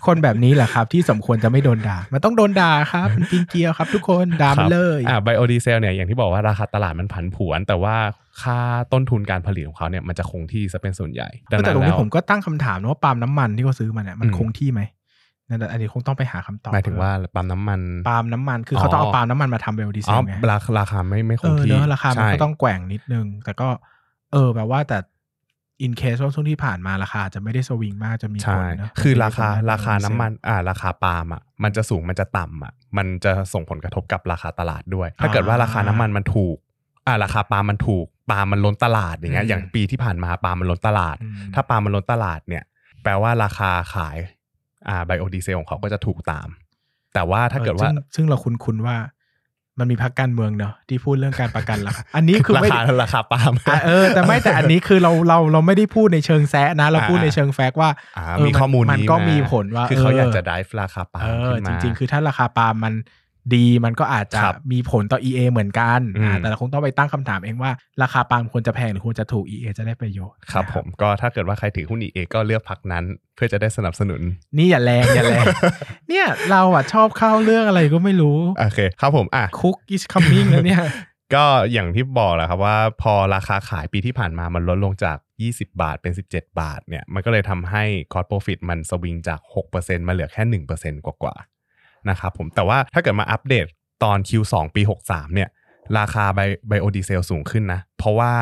[0.07, 7.97] คนแบบนี้แหละครับ ที่สมควรจะไม่โดนด่า มันต้องโดนด่าครับมันปีนเกลียวครับ ทุกคนด่ามันเลยอ่า Biodiesel เนี่ยอย่างที่บอกว่าราคาตลาดมันผันผวน แต่ว่า
[8.43, 8.59] ค่า
[8.93, 14.83] ต้นทุนการผลิตของเขาเนี่ยมันจะคงที่ซะเป็นส่วนใหญ่ดังแต่นั้นตรงแล้นี้วผมก็ตั้งคำถามนะว่าปาล์มน้ำมันที่เขาซื้อมาเนี่ยมันอืมคงที่ไหม
[15.49, 23.69] นั่นแหละอันนี้คงต้องไปหาคำตอบหมายถึงว่าปั๊มน้ำมันปาล์มน้ำมันคือเขาต้องเอาปาล์มน้ำมันมาทำเบลดีเซอ๋อลไงราคาราคาไม่ไม่คเองอที่เนอะราคามันใช่ก็ต้องแกว่งนิดนึง แต่ก็
[24.33, 24.99] เออแบบว่าแต่
[25.83, 36.57] อินเคสว่าช่วงที่ผ่านมาราคาจะไม่ได้สวิงมากจะมีผใช่ลนะคือราคามันเป็นราคาน้ำมันเซลล์อ่าราคาปาล์มอะมันจะสูงมันจะต่ำอะมันจะส่งผลกระทบกับราคาตลาดด้วย ถ้าเกิดว่าราคาน้ำมันมันถูก
[37.07, 42.65] อ่าราคาปาล์มมันถูกปาล์มมันล้นตลาดอย่างเงี้ยอืมอย่างปีที่ผ่านมาปาล์มมันล้นตลาดอืมถ้าปาล์มมันล้นตลาดเนี่ย
[43.09, 44.19] ลว่าราคาขาย
[44.89, 46.49] อ่าไบโอดีเซลของเขาก็จะถูกตาม
[47.15, 48.97] แต่ว่าถ้าเกิดว่าซึ่งซึ่งเราคุ้นๆว่า
[49.79, 62.95] มันมีพักการเมืองเนาะที่พูดเรื่องการประกันราคาอันนี้คือราไม่คาราคาปาล์มอะเออ แต่ไม่แต่อันนี้คือเราเราเราไม่ได้พูดในเชิงแซะนะ เราพูดอ่าในเชิงแฟกต์ว่าอ่าเออมีข้อมูลมันนี้ก็มีาผลว่าคือเขาเออออยากจะ drive ราคาปาเอล์มอขึ้นจมาริง ๆ คือถ้าราคาปาล์มมัน
[63.55, 67.71] ดีมันก็อาจจะครับมีผลต่อ EA เหมือนกันอืมอ่าแต่เราคงต้องไปตั้งคำถามเองว่า
[68.03, 73.05] ราคาปาล์มควรจะแพงหรือควรจะถูก EA จะได้ประโยชน์ครับนะผมก็ถ้าเกิดว่าใครถือหุ้น EA ก็เลือกพักนั้น
[73.37, 74.21] เพื่อจะได้สนับสนุน
[74.59, 75.45] นี่อย่าแรงอย่าแรง
[76.09, 80.83] เนี่ยเราอะชอบเข้าเรื่องอะไรก็ไม่รู้โอเคครับผมอะคุก is coming แล้วเนี่ย
[81.35, 89.41] ก็อย่างที่บอกแหละครับว่าพอราคาขายปีที่ผ่านมามันลดลงจาก 20 บาทเป็น 17 บาทเนี่ยมันก็เลยทำให้ cost profit มันสวิงจาก
[89.75, 90.43] 6%มาเหลือแค่
[91.01, 91.58] 1%กว่าๆ
[92.11, 93.67] นะครับผมแต่ว่าถ้าเกิดมาอัปเดต
[94.05, 95.49] ตอน Q2 ปี 63 เนี่ย
[95.99, 98.33] ราคาไบไบโอดีเซลสูงขึ้นนะ เพราะว่า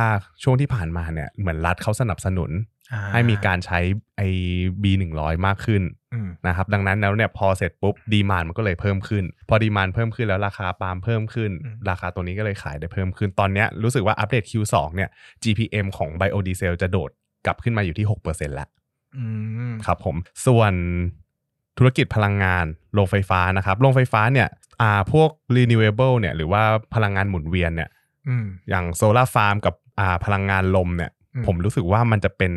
[0.42, 2.50] ช่วงที่ผ่านมาเนี่ยเหมือนรัฐเขาสนับสนุน
[2.92, 3.80] อ่าให้มีการใช้
[4.16, 4.28] ไอ้
[4.82, 5.82] B100 มากขึ้น
[6.14, 15.10] อืมนะครับดังนั้นแล้วเนี่ยพอเสร็จปุ๊บดีมานมันก็เลยเพิ่มขึ้น พอดีมานเพิ่มขึ้นแล้วราคาปาล์มเพิ่มขึ้นอืมราคาตัวนี้ก็เลยขายได้เพิ่มขึ้นตอนเนี้ยรู้สึกว่าอัปเดต Q2 เนี่ย
[15.42, 17.10] GPM ของ Biodiesel จะโดด
[17.46, 18.68] กลับขึ้นมาอยู่ที่6%แล้ว
[19.16, 19.24] อื
[19.70, 20.16] มครับผม
[20.46, 20.72] ส่วน
[21.78, 24.48] ธุรกิจพลังงานโรงไฟฟ้านะครับโรงไฟฟ้าเนี่ย
[24.82, 26.62] อ่าพวก renewable เนี่ยหรือว่า
[26.94, 27.88] พลังงานหมุนเวียนเนี่ย
[28.28, 32.52] อืมอย่างโซลาร์ฟาร์มกับอ่าพลังงานลมเนี่ยอืมผมรู้สึกว่ามันจะเป็น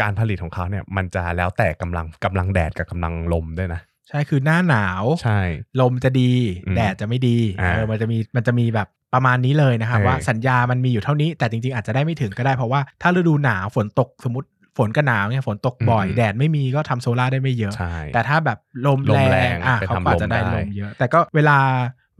[0.00, 5.40] การผลิตของเขาเนี่ยมันจะแล้วแต่กำลังกำลังแดดกับกำลังลมด้วยนะใช่คือหน้าหนาวใช่
[5.80, 6.32] ลมจะดี
[6.66, 21.58] อืมแดดจะไม่ดีอ่าเออมันจะมีมันจะมีแบบประมาณนี้เลยนะครับเออว่าสัญญามันมีอยู่เท่านี้แต่จริงๆอาจจะได้ไม่ถึงก็ได้เพราะว่าถ้าฤดูหนาวฝนตกสมมติ ฝนก็หนาวเนี่ยฝนตกบ่อยอืมแดดไม่มีก็ทำโซล่าร์ได้ไม่เยอะใช่แต่ถ้าแบบลมลมแรงแรงอะไปเขาทำก็อาจจะได้ลมได้ลมเยอะ แต่ก็เวลา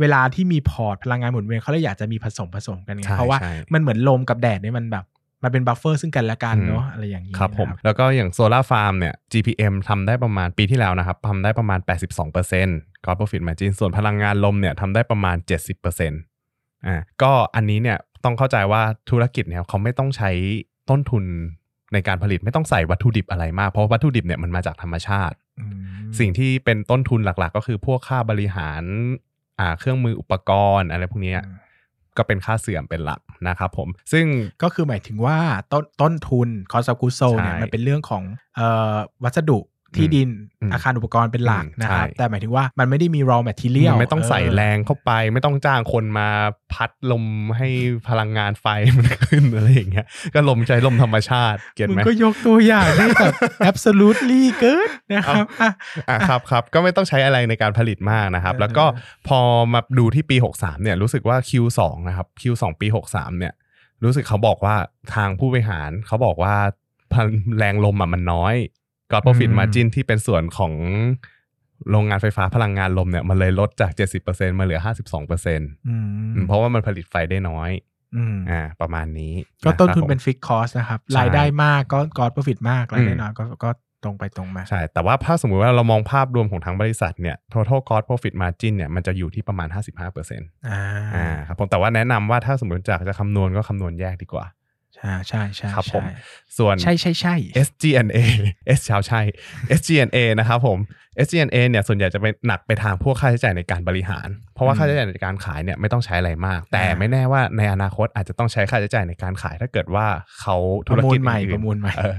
[0.01, 5.05] เวลาที่มีพอร์ตพลังงานหมุนเวียนเขาเลยอยากจะมีผสมผสมกันไงใช่เพราะว่าใช่มันเหมือนลมกับแดดเนี่ยมันแบบ
[5.43, 15.37] มันเป็น bufferซึ่งกันและกันเนาะอะไรอย่างนี้ครับผมนะแล้วก็อย่างโซลาร์ฟาร์มเนี่ย GPM ทำได้ประมาณปีที่แล้วนะครับทำได้ประมาณ 82% Gross Profit Margin ส่วนพลังงานลมเนี่ยทำได้ประมาณ
[15.93, 20.31] 70%อ่าก็อันนี้เนี่ยต้องเข้าใจว่าธุรกิจเนี่ยเขาไม่ต้องใช้
[20.91, 21.25] ต้นทุน
[21.95, 25.75] ในการผลิตไม่ต้องใส่วัตถุดิบอะไรมาก เพราะวัตถุดิบเนี่ยมันมาจากธรรมชาติอืม
[26.19, 28.83] สิ่งที่เป็นต้นทุนหลักๆ ก็คือพวกค่าบริหาร
[29.61, 31.63] อ่าเครื่องมืออุปกรณ์อะไรพวกเนี้ยอืม
[32.19, 34.27] ก็เป็นค่าเสื่อมเป็นหลักนะครับผม ซึ่ง
[34.63, 35.39] ก็คือหมายถึงว่า
[35.73, 38.23] ต้นต้นทุน cost of goods sold ใช่เนี่ยมันเป็นเรื่องของ
[38.57, 39.59] เอ่อวัสดุ
[39.97, 40.29] ที่ดิน
[40.63, 46.29] อืมอาคารอุปกรณ์เป็นหลักอืมนะครับใช่แต่หมายถึงว่ามันไม่ได้มี raw material ไม่ต้องใส่เแรงเข้าไป ไม่ต้องจ้างคนมา
[46.73, 47.25] พัดลม
[47.57, 47.69] ให้
[48.09, 53.35] พลังงานไฟมันขึ้นอะไรอย่างเงี้ยก็ลมใช้ลมธรรมชาติเก็ตมึงไหมก็ยกตัวอย่างได้แบบ
[53.71, 55.71] absolutely เกินนะครับอะ
[56.11, 58.85] อะครับครับก็ไม่ต้องใช้อะไรในการผลิตมากนะครับเออแล้วก็
[59.29, 59.41] พอ
[59.73, 63.53] มาดูที่ปี 63เนี่ยรู้สึกว่า Q2 นะครับ Q2 ปี 63เนี่ย
[64.05, 64.77] รู้สึกเขาบอกว่า
[65.15, 66.57] ทางผู้บริหารเขาบอกว่า
[67.13, 67.29] พลัง
[67.59, 68.55] แรงลมอะมันน้อย
[69.15, 70.73] ก็ profit margin ที่เป็นส่วนของ
[71.91, 73.91] โรงงานไฟฟ้าพลังงานลมเนี่ยมันเลยลดจาก
[74.25, 74.81] 70%มาเหลือ
[75.27, 75.97] 52%เอื
[76.43, 77.71] มเพราะว่ามันผลิตไฟได้น้อย
[78.17, 83.71] อืมอ่าประมาณนี้ ก็ต้นทุนนะครับผมเป็น fixed cost นะครับใช่รายได้มากก็ cost profit มากรายได้อืมน้อยก็ก็
[84.05, 94.47] ตรงไปตรงมา ใช่ แต่ว่าถ้าสมมุติว่าเรามองภาพรวมของทั้งบริษัทเนี่ย total cost profit margin เนี่ยมันจะอยู่ที่ประมาณ 55%ออ่า่าครับผมแต่ว่าแนะนำว่าถ้าสมมติจากจะคำนวณก็คำนวณแยกดีกว่า
[94.95, 96.15] ใช่ใช่ใช่ครับผมใช่
[96.59, 97.35] ส่วนใช่ใช่ใช่
[97.67, 98.19] SG&A
[98.79, 99.21] S ชาวใช่
[99.79, 100.79] SG&A นะครับผม
[101.25, 110.07] SG&A เนี่ยส่วนใหญ่จะเป็นหนักไปทางพวกค่าใช้จ่ายในการบริหาร เพราะว่าอืมค่าใช้จ่ายในการขายเนี่ยไม่ต้องใช้อะไรมาก แต่อ่าไม่แน่ว่าในอนาคตอาจจะต้องใช้ค่าใช้จ่ายในการขาย ถ้าเกิดว่า
[110.41, 112.15] เขาปธุระรมูกิลจใหม่อื่นๆประมูลใหม่เออ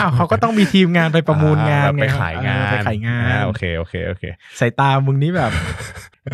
[0.00, 4.24] อ้าวเขาก็ต้องมีทีมงานไปประมูลงานอ่แบบไปไงขายงานเออไปขายงานอ่โอเคโอเคโอเค
[4.60, 5.52] สายตามึงนี่แบบ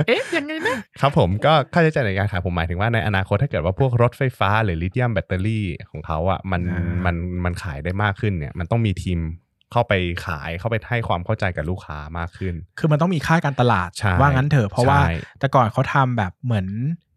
[0.07, 9.21] เอ๊ะยังไงนะครับผมก็ค่าใช้จ่ายในการขายผมหมายถึงว่าในอนาคตถ้าเกิดว่าพวกรถไฟฟ้าหรือลิเธียมแบตเตอรี่ของเขาอะมันอ่ามัมันมันขายได้มากขึ้นเนี่ยมันต้องมีทีม
[9.73, 9.93] เข้าไป
[10.27, 16.67] ขายเข้าไปให้ความเข้าใจกับลูกค้ามากขึ้น คือมันต้องมีค่าการตลาดใช่ว่างั้นเถอะเพราะว่าใช่แต่ก่อนเขาทำแบบเหมือน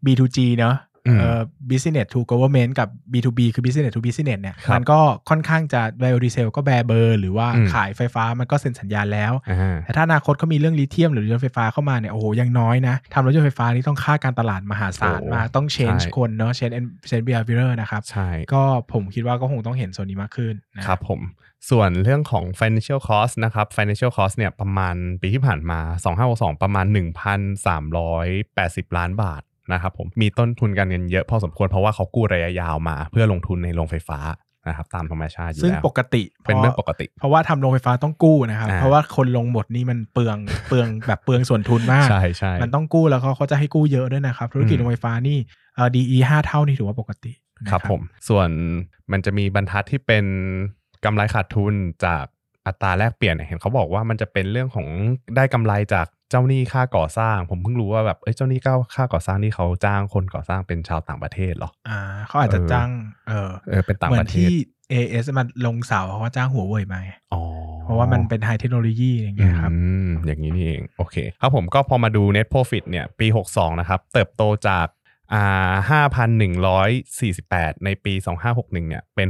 [0.04, 12.12] B2G เนอะอืมเอ่อ business to government กับ B2B คือ business to business เนี่ยครับมันก็ค่อนข้างจะ biodiesel ก็แบร์เบอร์ หรือว่าอืมขายไฟฟ้ามันก็เซ็นสัญญาแล้วอ่าแต่ถ้าอนาคตเขามีเรื่องลิเธียมหรือรถยนต์ไฟฟ้าเข้ามาเนี่ย
[12.12, 16.74] โอ้โห ยังน้อยนะทำรถยนต์ไฟฟ้านี่ต้องค่าการตลาดมหาศาลโอ้มาก ต้อง change ใช่คนเนาะ change
[17.08, 18.62] change behavior นะครับใช่ก็
[18.92, 21.20] ผมคิดว่าก็คงต้องเห็นโซนนี้มากขึ้นนะครับผม
[21.70, 25.80] ส่วนเรื่องของ financial cost นะครับ financial cost เนี่ยประมาณปีที่ผ่านมา
[26.20, 26.86] 2562 ประมาณ
[28.12, 34.20] 1,380 ล้านบาทนะครับผมมีต้นทุนการเงินเยอะพอสมควรเพราะว่าเขากู้ระยะยาวมา เพื่อลงทุนในโรงไฟฟ้า
[34.68, 40.36] นะครับตามธรรมชาติอยู่ซึ่งแล้วปกติเป็นเรื่องปกติ เพราะว่าทำโรงไฟฟ้าต้องกู้นะครับอ่าเพราะว่าคนลงหมดนี่มันเปลือง
[40.68, 45.38] เปลืองแบบเปลืองส่วนทุนมาก ใช่ใช่มันต้องกู้แล้วก็เขาจะให้กู้เยอะด้วยนะครับ ธุรกิจอืมโรงไฟฟ้านี่
[45.74, 47.32] เอ่อ DE ห้าเท่านี่ถือว่าปกติ
[47.64, 48.48] นะครับผมส่วน
[49.12, 50.24] มันจะมีบรรทัดที่เป็น
[51.04, 52.24] กำไรขาดทุนจาก
[52.66, 54.86] อัตราแลกเปลี่ยนเนี่ยเห็นเขาบอกว่ามันจะเป็นเรื่องของ
[55.36, 62.90] ได้กำไรจากเจ้าหนี้ค่าก่อสร้าง ผมเพิ่งรู้ว่าแบบเอ้ยเจ้าหนี้ก้าค่าก่อสร้างที่เขาจ้างคนก่อสร้างเป็นชาวต่างประเทศเหรออ่าเขาอาจจะเออจ้าง
[63.28, 64.54] เออเออเป็นต่างเหมืปอนระเทศที่
[64.92, 67.42] AS มันลงเสาเขาก็จ้างหัวเว่ยมาไงอ๋อ
[67.84, 74.86] เพราะว่ามันเป็นไฮเทคโนโลยีอย่างเงี้ยครับอืมอย่างนี้นี่เอง โอเค ครับผมก็พอมาดู net profit เนี่ยปี 62 นะครับ เติบโตจาก
[75.34, 78.14] อ่า5,148ในปี
[78.46, 79.28] 2561เนี่ยเป็น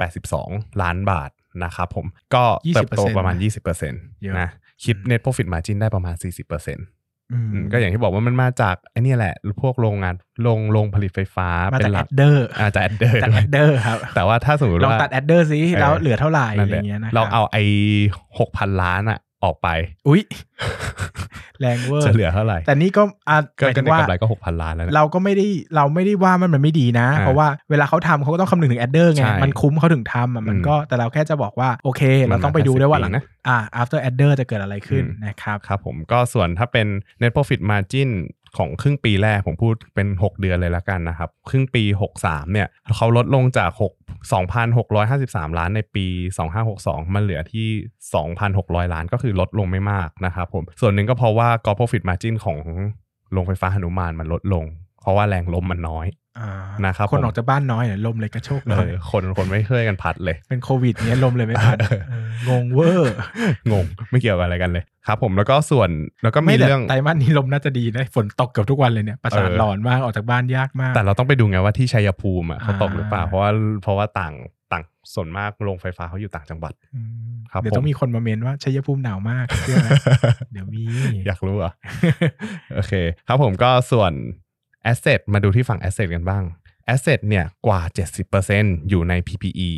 [0.00, 1.30] 6,082ล้านบาท
[1.64, 4.48] นะครับผมก็เติบโตประมาณ 20%นะ
[4.84, 6.24] คิด net profit margin ได้ประมาณ 40%
[7.32, 17.64] อืมอืมก็อย่างที่บอกว่ามันมาจากไอ้เนี่ยแหละ พวกโรงงานโรงโรงผลิตไฟฟ้ามาเป็นหลักจาก adder อาจจะ adder จาก adder ครับ แต่ว่าถ้าสมมติลองว่าตัด adderอร์ซิเออแล้วเหลือเท่าไหร่นั่นแหละอะไรเงี้ยนะเราครับเอาไอ้
[18.38, 19.68] หกพันล้านอะ ออกไป
[20.08, 20.22] อุ๊ย
[21.60, 36.86] แรงเวอร์จะเหลือเท่าไหร่ แต่นี่ก็อะหก็มายก็ถึงในว่ากำไรก็หกพันล้านแล้วนะเราก็ไม่ได้เราไม่ได้ว่ามันมันไม่ดีนะอ่าเพราะว่าเวลาเขาทำเขาก็ต้องคำนึงถึง adder ไงใช่มันคุ้มเขาถึงทำอะมันอืมก็แต่เราแค่จะบอกว่า โอเคเรามันต้องไปดูด้วยว่าหลัง50ปีนะอ่า after adder จะเกิดอะไรขึ้นอืมนะครับ ครับผมก็ส่วนถ้าเป็น
[37.20, 38.10] net profit margin
[38.58, 41.84] ของครึ่งปีแรกผมพูดเป็น 6 เดือนเลยละกันนะครับ ครึ่งปี
[42.18, 43.92] 63เนี่ยเขาลดลงจาก6
[44.32, 46.06] 2,653 ล้านในปี
[46.60, 47.68] 2562 มันเหลือที่
[48.30, 52.58] 2,600 ล้านก็คือลดลงไม่มากนะครับผมส่วนหนึ่งก็เพราะว่า gross profit margin ของ
[53.32, 54.64] โรงไฟฟ้าหนุมานมันลดลง
[55.00, 56.06] เพราะว่าแรงลมมันน้อย
[56.84, 63.14] นะครับคนผมออกจากบ้านน้อยเนี่ยลมเลยกระโชกเอเลยอคนคนไม่ช่วยกันพัดเลย เป็นโควิดเนี้ยลมเลยไม่ทันเออเอองงเวอร์
[63.72, 65.90] งงไม่เกี่ยวกับอะไรกันเลยครับ ผมแล้วก็ส่วน
[66.22, 73.50] แล้วก็มีไม่แต่เรื่องไตรมาสนี้ลมน่าจะดีนะฝนตกเกือบทุกวันเลยเนี่ยประสาทเออหลอนมากออกจากบ้านยากมาก แต่เราต้องไปดูไงว่าที่ชัยภูมิอะเขาตกหรือเปล่าอ่าเพราะว่า
[73.82, 74.34] เพราะว่าต่าง
[74.72, 74.82] ต่าง
[75.14, 77.00] ส่วนมากโรงไฟฟ้าเขาอยู่ต่างจังหวัดอื
[77.32, 79.88] มครับเดี๋ยวผมต้องมีคนมาเมนว่าชัยภูมิหนาวมากเชื่อไหม
[80.52, 80.84] เดี๋ยวมี
[81.26, 81.74] อยากรู้เหรอะ
[82.74, 82.92] โอเค
[83.28, 84.12] ครับผมก็ส่วน
[84.90, 86.44] asset มาดูที่ฝั่ง asset กันบ้าง
[86.92, 87.80] asset เนี่ยกว่า
[88.34, 89.70] 70%อยู่ใน PPE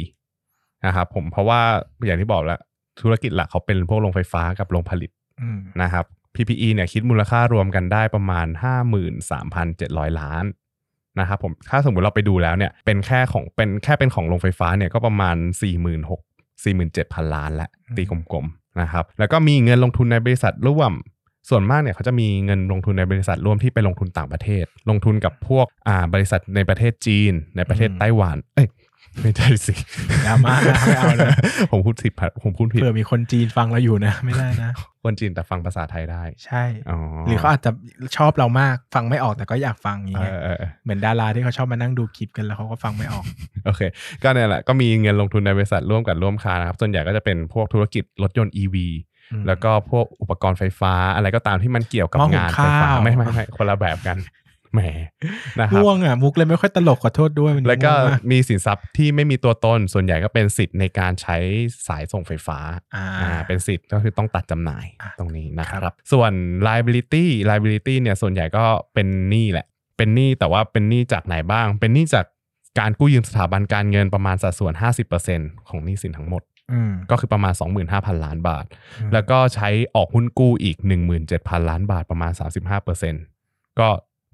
[0.87, 1.61] นะครับผมเพราะว่า
[2.07, 2.61] อย่างที่บอกแล้ว
[3.01, 8.47] ธุรกิจหลักเขาเป็นพวกโรงไฟฟ้ากับโรงผลิตอืมนะครับ PPE เนี่ยคิดมูลค่ารวมกันได้ประมาณ
[9.33, 10.45] 53,700 ล้าน
[11.21, 15.37] นะครับผมถ้าสมมุติเราไปดูแล้วเนี่ยเป็นแค่ของเป็นแค่เป็นของโรงไฟฟ้าเนี่ยก็ประมาณ
[16.21, 20.93] 46 47,000 ล้านและตีกลมๆนะครับแล้วก็มีเงินลงทุนในบริษัทร่วม
[21.51, 28.69] ส่วนมากเนี่ยเขาจะมีเงินลงทุนในบริษัทร่วมที่ไปลงทุนต่างประเทศ ลงทุนกับพวกอ่าบริษัทในประเทศจีน ในประเทศอืมไต้หวัน เอ้ย
[29.23, 29.75] ไม่ใช่สิ
[30.27, 31.35] ดราม่านะไม่เอานะ
[31.73, 34.71] ผมพูดผิดผมพูดผิดเผื่อมีคนจีนฟังเราอยู่นะ ไม่ได้นะ
[35.05, 37.71] คนจีนแต่ฟังภาษาไทยได้ ใช่อ๋อหรือเขาอาจจะ
[38.17, 43.25] ชอบเรามากฟังไม่ออกแต่ก็อยากฟังอย่างเอเงี้ยอเออเออเหมือนดาราที่เขาชอบมานั่งดูคลิปกันแล้วเขาก็ฟังไม่ออก
[43.67, 43.83] โอเค
[44.23, 49.16] ก็เนี่ยแหละก็มีเงินลงทุนในบริษัทร่วมกันร่วมค้านะครับ ส่วนใหญ่ก็จะเป็นพวกธุรกิจรถยนต์ EV อืม
[49.47, 54.19] แล้วก็พวกอุปกรณ์ไฟฟ้าอะไรก็ตามที่มันเกี่ยวกับหม้อหุงงานไฟฟ้าข้าวไม่ไม่ไม่คนละแบบกัน
[54.73, 54.81] แหม
[55.61, 61.37] นะครับง่วงอะมุกเลยไม่ค่อยตลกขอโทษด้วยมันแล้วก็ง่งมามีสินทรัพย์ที่ไม่มีตัวตนส่วนใหญ่ก็เป็นสิทธิ์ในการใช้
[61.87, 62.59] สายส่งไฟฟ้า
[62.95, 66.33] อ่าอ่าเป็นสิทธิ์ก็คือต้องตัดจำหน่ายอะตรงนี้นะคครัรับบส่วน
[66.69, 72.27] liability liability เนี่ยส่วนใหญ่ก็เป็นหนี้แหละ เป็นหนี้แต่ว่าเป็นหนี้จากไหนบ้าง เป็นหนี้จาก
[72.79, 74.73] การกู้ยืมสถาบันการเงินประมาณสัดส่วน
[75.21, 76.56] 50%ของหนี้สินทั้งหมดอืม
[77.11, 77.53] ก็คือประมาณ
[77.89, 78.65] 25,000 ล้านบาท
[79.01, 80.77] อืมแล้วก็ใช้ออกหุ้นกู้อีก
[81.23, 82.33] 17,000 ล้านบาทประมาณ
[83.01, 83.89] 35%ก็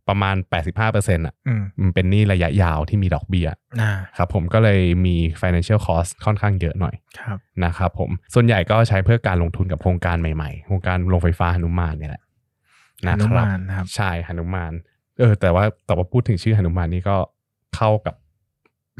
[0.08, 0.36] ประมาณ
[0.82, 3.48] 85%อะอืมมันเป็นหนี้ระยะยาวที่มีดอกเบี้ย
[3.80, 12.22] อ่าครับผมก็เลยมี financial cost ค่อนข้างเยอะหน่อยครับนะครับผมส่วนใหญ่ก็ใช้เพื่อการลงทุนกับโครงการใหม่ๆ โครงการโรงไฟฟ้าหนุมานเนี่ยแหละ
[13.06, 14.72] นะหนุครับมานนะครับใช่หนุมาน
[15.20, 17.16] เออแต่ว่าแต่ว่าพูดถึงชื่อหนุมานนี่ก็
[17.76, 18.14] เข้ากับ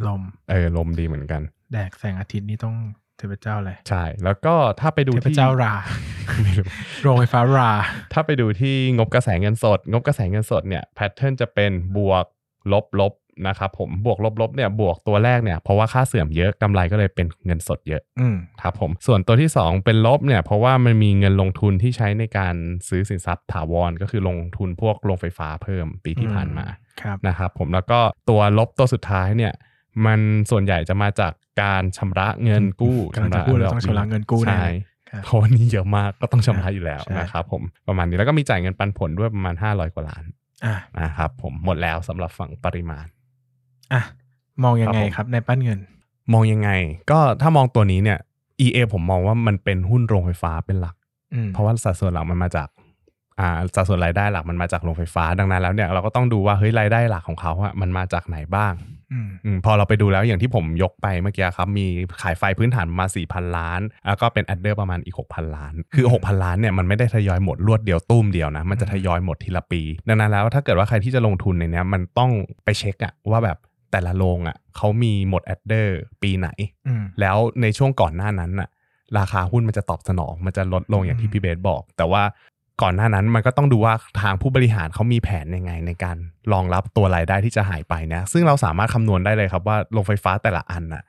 [0.07, 1.43] ลมเออลมดีเหมือนกัน
[1.73, 5.75] แดกแสงอาทิตย์นี่ต้องเทพเจ้าอะไร ใช่ แล้วก็ถ้าไปดูเทพที่เจ้ารา
[6.43, 6.67] ไม่รู้
[7.03, 7.73] โรงไฟฟ้ารา
[8.13, 12.25] ถ้าไปดูที่งบกระแสเงินสด งบกระแสเงินสดเนี่ยแพทเทิร์นจะเป็นบวก
[12.73, 13.13] ลบลบ
[13.49, 22.55] นะครับผมบวกลบลบเนี่ยบวกตัวแรกเนี่ยเพราะว่าค่าเสื่อมเยอะกำไรก็เลยเป็นเงินสดเยอะอืมครับผมส่วนตัวที่ 2 เป็นลบเนี่ยเพราะว่ามันมีเงินลงทุนที่ใช้ในการ
[22.89, 26.67] ซื้อสินทรัพย์ถาวรก็คือลงทุนพวกโรงไฟฟ้าเพิ่มปีที่ผ่านมา
[27.03, 29.53] ครับนะครับผมแล้วก็ตัวลบตัวสุดท้ายเนี่ย
[30.07, 34.67] มันส่วนใหญ่จะมาจาก การชำระเงินกู้กำลังจะพูดเลยต้องชำระเงินกู้แน่ใช่
[35.11, 40.25] ครับเพราะว่านี่เยอะมากก็ต้องชำระอยู่แล้วใช่นะครับผมประมาณนี้แล้วก็มีจ่ายเงินปันผลด้วยประมาณ 500 กว่าล้าน
[40.65, 43.07] อะนะครับผมหมดแล้วสำหรับฝั่งปริมาณ
[43.93, 44.03] อะ
[44.65, 45.79] มองยังไงครับผมครับในปั้นเงิน
[46.33, 46.71] มองยังไง
[47.11, 48.19] ก็ถ้ามองตัวนี้เนี่ย
[48.61, 50.97] EA ผมมองว่ามันเป็นหุ้นโรงไฟฟ้าเป็นหลัก
[51.35, 52.69] อืมเพราะว่าสัดส่วนหลักมันมาจาก
[53.41, 58.73] อ่าสัดส่วนรายได้หลักมันมาจากโรงไฟฟ้าดังนั้นแล้วเนี่ยเราก็ต้องดูว่าเฮ้ยรายได้หลักของเขาอะมันมาจากไหนบ้าง
[59.13, 61.87] อืมอมพอเราไปดูแล้วอย่างที่ผมยกไปเมื่อกี้ครับ มี
[62.23, 72.31] ขายไฟพื้นฐานมา 4,000 ล้าน แล้วก็เป็น adder ประมาณอีก 6,000 ล้าน คือ 6,000 ล้านเนี่ยมันไม่ได้ทยอยหมดรวดเดียวตุ้มเดียวนะ มันจะทยอยหมดทีละปี ดังนั้นแล้วถ้าเกิดว่าใครที่จะลงทุนในเนี้ยมันต้อง
[72.65, 73.59] ไปเช็คอะว่าแบบ
[73.93, 76.49] แต่ละโรงอะเขามีหมด adder ปีไหน
[76.87, 78.69] อืมแล้วในช่วงก่อนหน้านั้นน่ะ
[79.19, 82.23] ราคาหุ้นมันจะตอบสนอง มันจะลดลงอย่างอืที่อืมพี่เบสบอก แต่ว่า
[82.83, 86.17] ก่อนหน้านั้นมันก็ต้องดูว่าทางผู้บริหารเขามีแผนยังไงในการ
[86.53, 91.03] รองรับตัวรายได้ที่จะหายไปนะซึ่งเราสามารถคำนวณได้เลยครับว่าโรงไฟฟ้าแต่ละอันน่ะ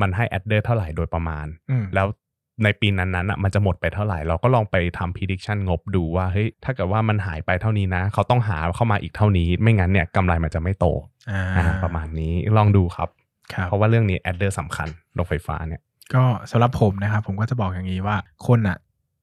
[0.00, 2.06] มันให้แอดเดอร์เท่าไหร่โดยประมาณอืมแล้ว
[2.64, 10.86] ในปีนั้นๆอะมันจะหมดไปเท่าไหร่ เราก็ลองไปทำ prediction งบดูว่าเฮ้ยถ้าเกิดว่ามันหายไปเท่านี้นะ เขาต้องหาเข้ามาอีกเท่านี้ ไม่งั้นเนี่ยกำไรมันจะไม่โต
[11.30, 13.08] อ่าอ่าประมาณนี้ลองดูครับ
[13.52, 15.80] ครับ เพราะว่าเรื่องนี้แอดเดอร์สำคัญโรงไฟฟ้าเนี่ย
[16.14, 18.78] ก็สำหรับผมนะครับผมก็จะบอกอย่างนี้ว่าคนอะ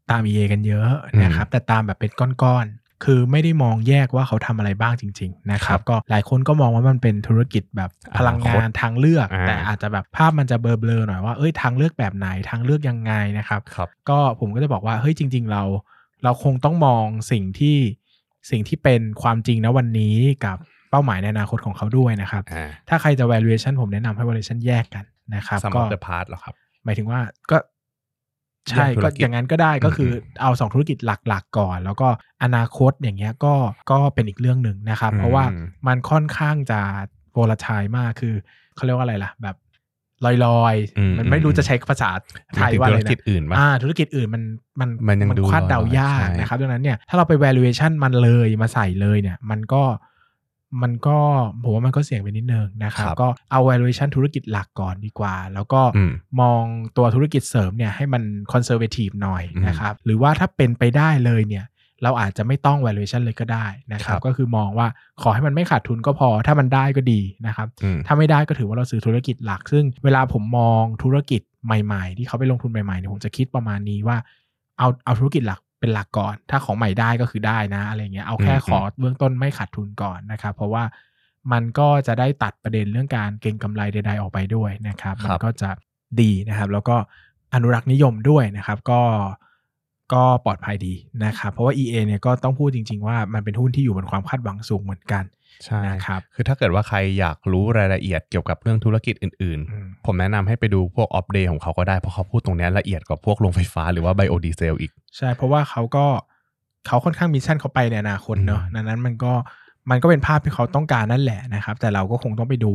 [0.10, 0.90] ตาม EA กันเยอะ
[1.24, 2.12] นะครับ แต่ตามแบบเป็น
[2.44, 15.64] ก้อนๆ คือไม่ได้มองแยกว่าเขาทำอะไรบ้างจริง ๆ นะครับ ก็หลายคนก็มองว่ามันเป็นธุรกิจแบบพลังงานทางเลือกอ่าแต่อาจจะแบบภาพมันจะเบลอๆหน่อยว่าเอ้ยทางเลือกแบบไหนทางเลือกยังไงนะครับครับก็ผมก็จะบอกว่าเฮ้ยจริง ๆ เรา
[16.24, 17.78] เราคงต้องมองสิ่งที่
[18.52, 20.58] สิ่งที่เป็นความจริงนะวันนี้กับ
[20.92, 26.54] เป้าหมายในอนาคตของเขาด้วยนะครับอ่าถ้าใครจะ valuation ผมแนะนำให้ valuation แยกกันนะครับ sum ก็ of the part เหรอครับ
[26.86, 27.20] หมายถึงว่า
[27.52, 27.58] ก็
[28.70, 32.08] ใช่แยกธุรก็กิจอย่างนั้นก็ได้ก็คืออมเอาสองธุรกิจหลักๆก่อน แล้วก็
[32.44, 33.54] อนาคตอย่างเงี้ยก็
[33.92, 35.46] ก็เป็นอีกเรื่องหนึ่งนะครับอืมเพราะว่า
[35.88, 36.80] มันค่อนข้างจะ
[37.38, 38.36] volatile มากคือ
[38.76, 39.56] เขาเรียกว่าอะไรล่ะ แบบ
[40.26, 42.10] ลอยอืมๆมันไม่รู้อืมจะใช้ภาษา
[42.56, 44.44] ไทหมายยถึงว่าธุอะรไรกิจนะอื่นปะอ่าธุรกิจอื่นมัน
[44.80, 49.84] มันมันยังดูคาดเดาลอยๆยากใช่นะครับดังนั้นเนี่ยถ้าเราไป valuation มันเลยมาใส่เลยเนี่ย มันก็
[50.82, 51.18] มันก็
[51.64, 56.12] ผมว่ามันก็เสี่ยงไปนิดนึงนะครับครับก็เอา valuation ธุรกิจหลักก่อนดีกว่า แล้วก็อืม
[56.42, 56.64] มอง
[56.98, 61.66] ตัวธุรกิจเสริมเนี่ยให้มัน conservative หน่อยอืมนะครับหรือว่าถ้าเป็นไปได้เลยเนี่ย
[62.04, 64.88] เราอาจจะไม่ต้อง valuation เลยก็ได้นะครัครับบก็คือมองว่า
[65.22, 74.18] ขอให้มันไม่ขาดทุนก็พอ ถ้ามันได้ก็ดีนะครับอืมถ้าไม่ได้ก็ถือว่าเราซื้อธุรกิจหลัก ซึ่งเวลาผมมองธุรกิจใหม่ ๆ ที่เขาไปลงทุนใหม่ๆเนี่ยผมจะคิดประมาณนี้ว่า
[74.78, 80.84] เอาเอาธุรกิจหลัก เป็นหลักก่อน ถ้าของใหม่ได้ก็คือได้นะอะไรเงี้ยเอาแค่อืมขอเบื้องต้นไม่ขาดทุนก่อนนะครับ เพราะว่า
[81.52, 85.70] มันก็จะได้ตัดประเด็นเรื่องการเก็งกำไรใดๆออกไปด้วยนะครับมันก็จะ
[86.22, 86.96] ดีนะครับ แล้วก็
[87.54, 89.02] อนุรักษ์นิยมด้วยนะครับ ก็
[90.14, 90.94] ก็ปลอดภัยดี
[91.26, 95.24] นะครับ เพราะว่า EA เนี่ยก็ต้องพูดจริง ๆ ว่ามันเป็นหุ้นที่อยู่บนความคาดหวังสูงเหมือนกัน
[95.66, 106.06] ใช่นะครับ คือถ้าเกิดว่าใครอยากรู้รายละเอียดเกี่ยวกับเรื่องธุรกิจอื่นอืมๆผมแนะนำให้ไปดูพวก Opp Day ของเขาก็ได้ เพราะเขาพูดตรงเนี้ยละเอียดกว่าพวกโรงไฟฟ้าหรือว่าไบโอดีเซลอีก ใช่ เพราะว่าเขาก็
[106.88, 109.34] เขาค่อนข้าง mission เขาไปในอนาคตเนอะอืมดังนั้นมันก็
[109.90, 112.74] มันก็เป็นภาพที่เขาต้องการนั่นแหละนะครับ แต่เราก็คงต้องไปดู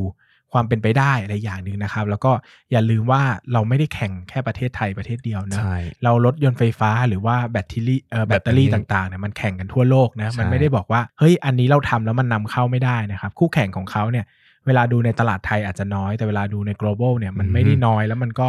[0.53, 2.33] ความเป็นไปได้อะไรอย่างหนึ่งนะครับ แล้วก็
[2.73, 3.23] อย่าลืมว่า
[3.53, 14.25] เราไม่ได้แข่งแค่ประเทศไทยประเทศเดียวนะใช่เรารถยนต์ไฟฟ้าหรือว่าแบตเตอรี่เอ่อแบตเตอรี่แบตเตอรี่ต่างๆเนี่ยมันแข่งกันทั่วโลกนะใช่มันไม่ได้บอกว่าเฮ้ยอันนี้เราทำแล้วมันนำเข้าไม่ได้นะครับ คู่แข่งของเขาเนี่ย
[14.67, 18.49] เวลาดูในตลาดไทยอาจจะน้อยแต่เวลาดูใน global เนี่ยมันไม่ได้น้อยแล้วมันก็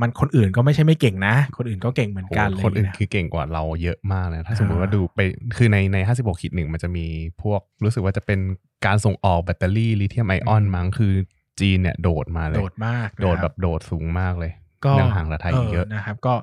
[0.00, 5.20] มันคนอื่นก็ไม่ใช่ไม่เก่งนะ คนอื่นก็เก่งเหมือนกันโหเลยคนอื่นนะคือเก่งกว่าเราเยอะมากเลยนะ ถ้าอ่าสมมติว่าดูไป
[5.56, 7.06] คือในใน 56ขีดหนึ่งมันจะมี
[7.42, 8.38] พวกรู้สึกว่าจะเป็น
[8.86, 11.12] การส่งออกแบตเตอรี่ลิเธียมไอออนมั้งคือ
[11.60, 14.52] จีนเนี่ยโดดมาเลย โดดมากนะโดดคแบรับโดดสูงมากเลย
[14.84, 16.34] ก็ยังห่างกับไทยอีกเยอะนะครับ ก็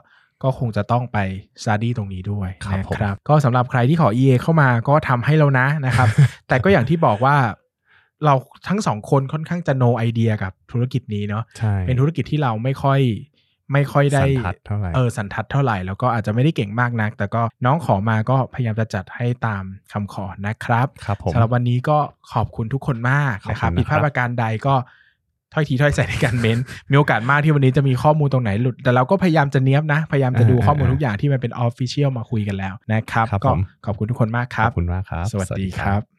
[0.43, 1.17] ก็คงจะต้องไป
[1.63, 6.07] ซาดี้ตรงนี้ด้วยครับนะผมครับ ก็สำหรับใครที่ขอ EA เข้ามาก็ทำให้แล้วนะนะครับ
[6.47, 7.35] แต่ก็อย่างที่บอกว่า
[8.25, 8.33] เรา
[8.67, 12.99] ทั้งสองคนค่อนข้างจะ no idea กับธุรกิจนี้เนาะใช่เป็นธุรกิจที่เราไม่ค่อย
[13.73, 21.97] ไม่ค่อยได้สันทัดเท่าไหร่เออสันทัดเท่าไหร่แล้วก็อาจจะไม่ได้เก่งมากนัก แต่ก็น้องขอมาก็พยายามจะจัดให้ตามคำขอนะครับครับผมสำหรับวันนี้ก็
[22.33, 24.75] ขอบคุณทุกคนมากนะครับขอบคุณนะครับผิดพลาดประการใดก็
[25.53, 26.57] ถ้อยทีถ้อยอาศัยในการเม้น
[26.91, 36.18] มีโอกาสมากที่วันนี้จะมีข้อมูลตรงไหนหลุด แต่เราก็พยายามจะเนี้ยบนะ พยายามจะดูข้อมูลทุกอย่างที่มันเป็น official มาคุยกันแล้วนะครับครับก็ผมขอบคุณทุกคนมากครับขอบคุณมากครับ สวัสดีครับ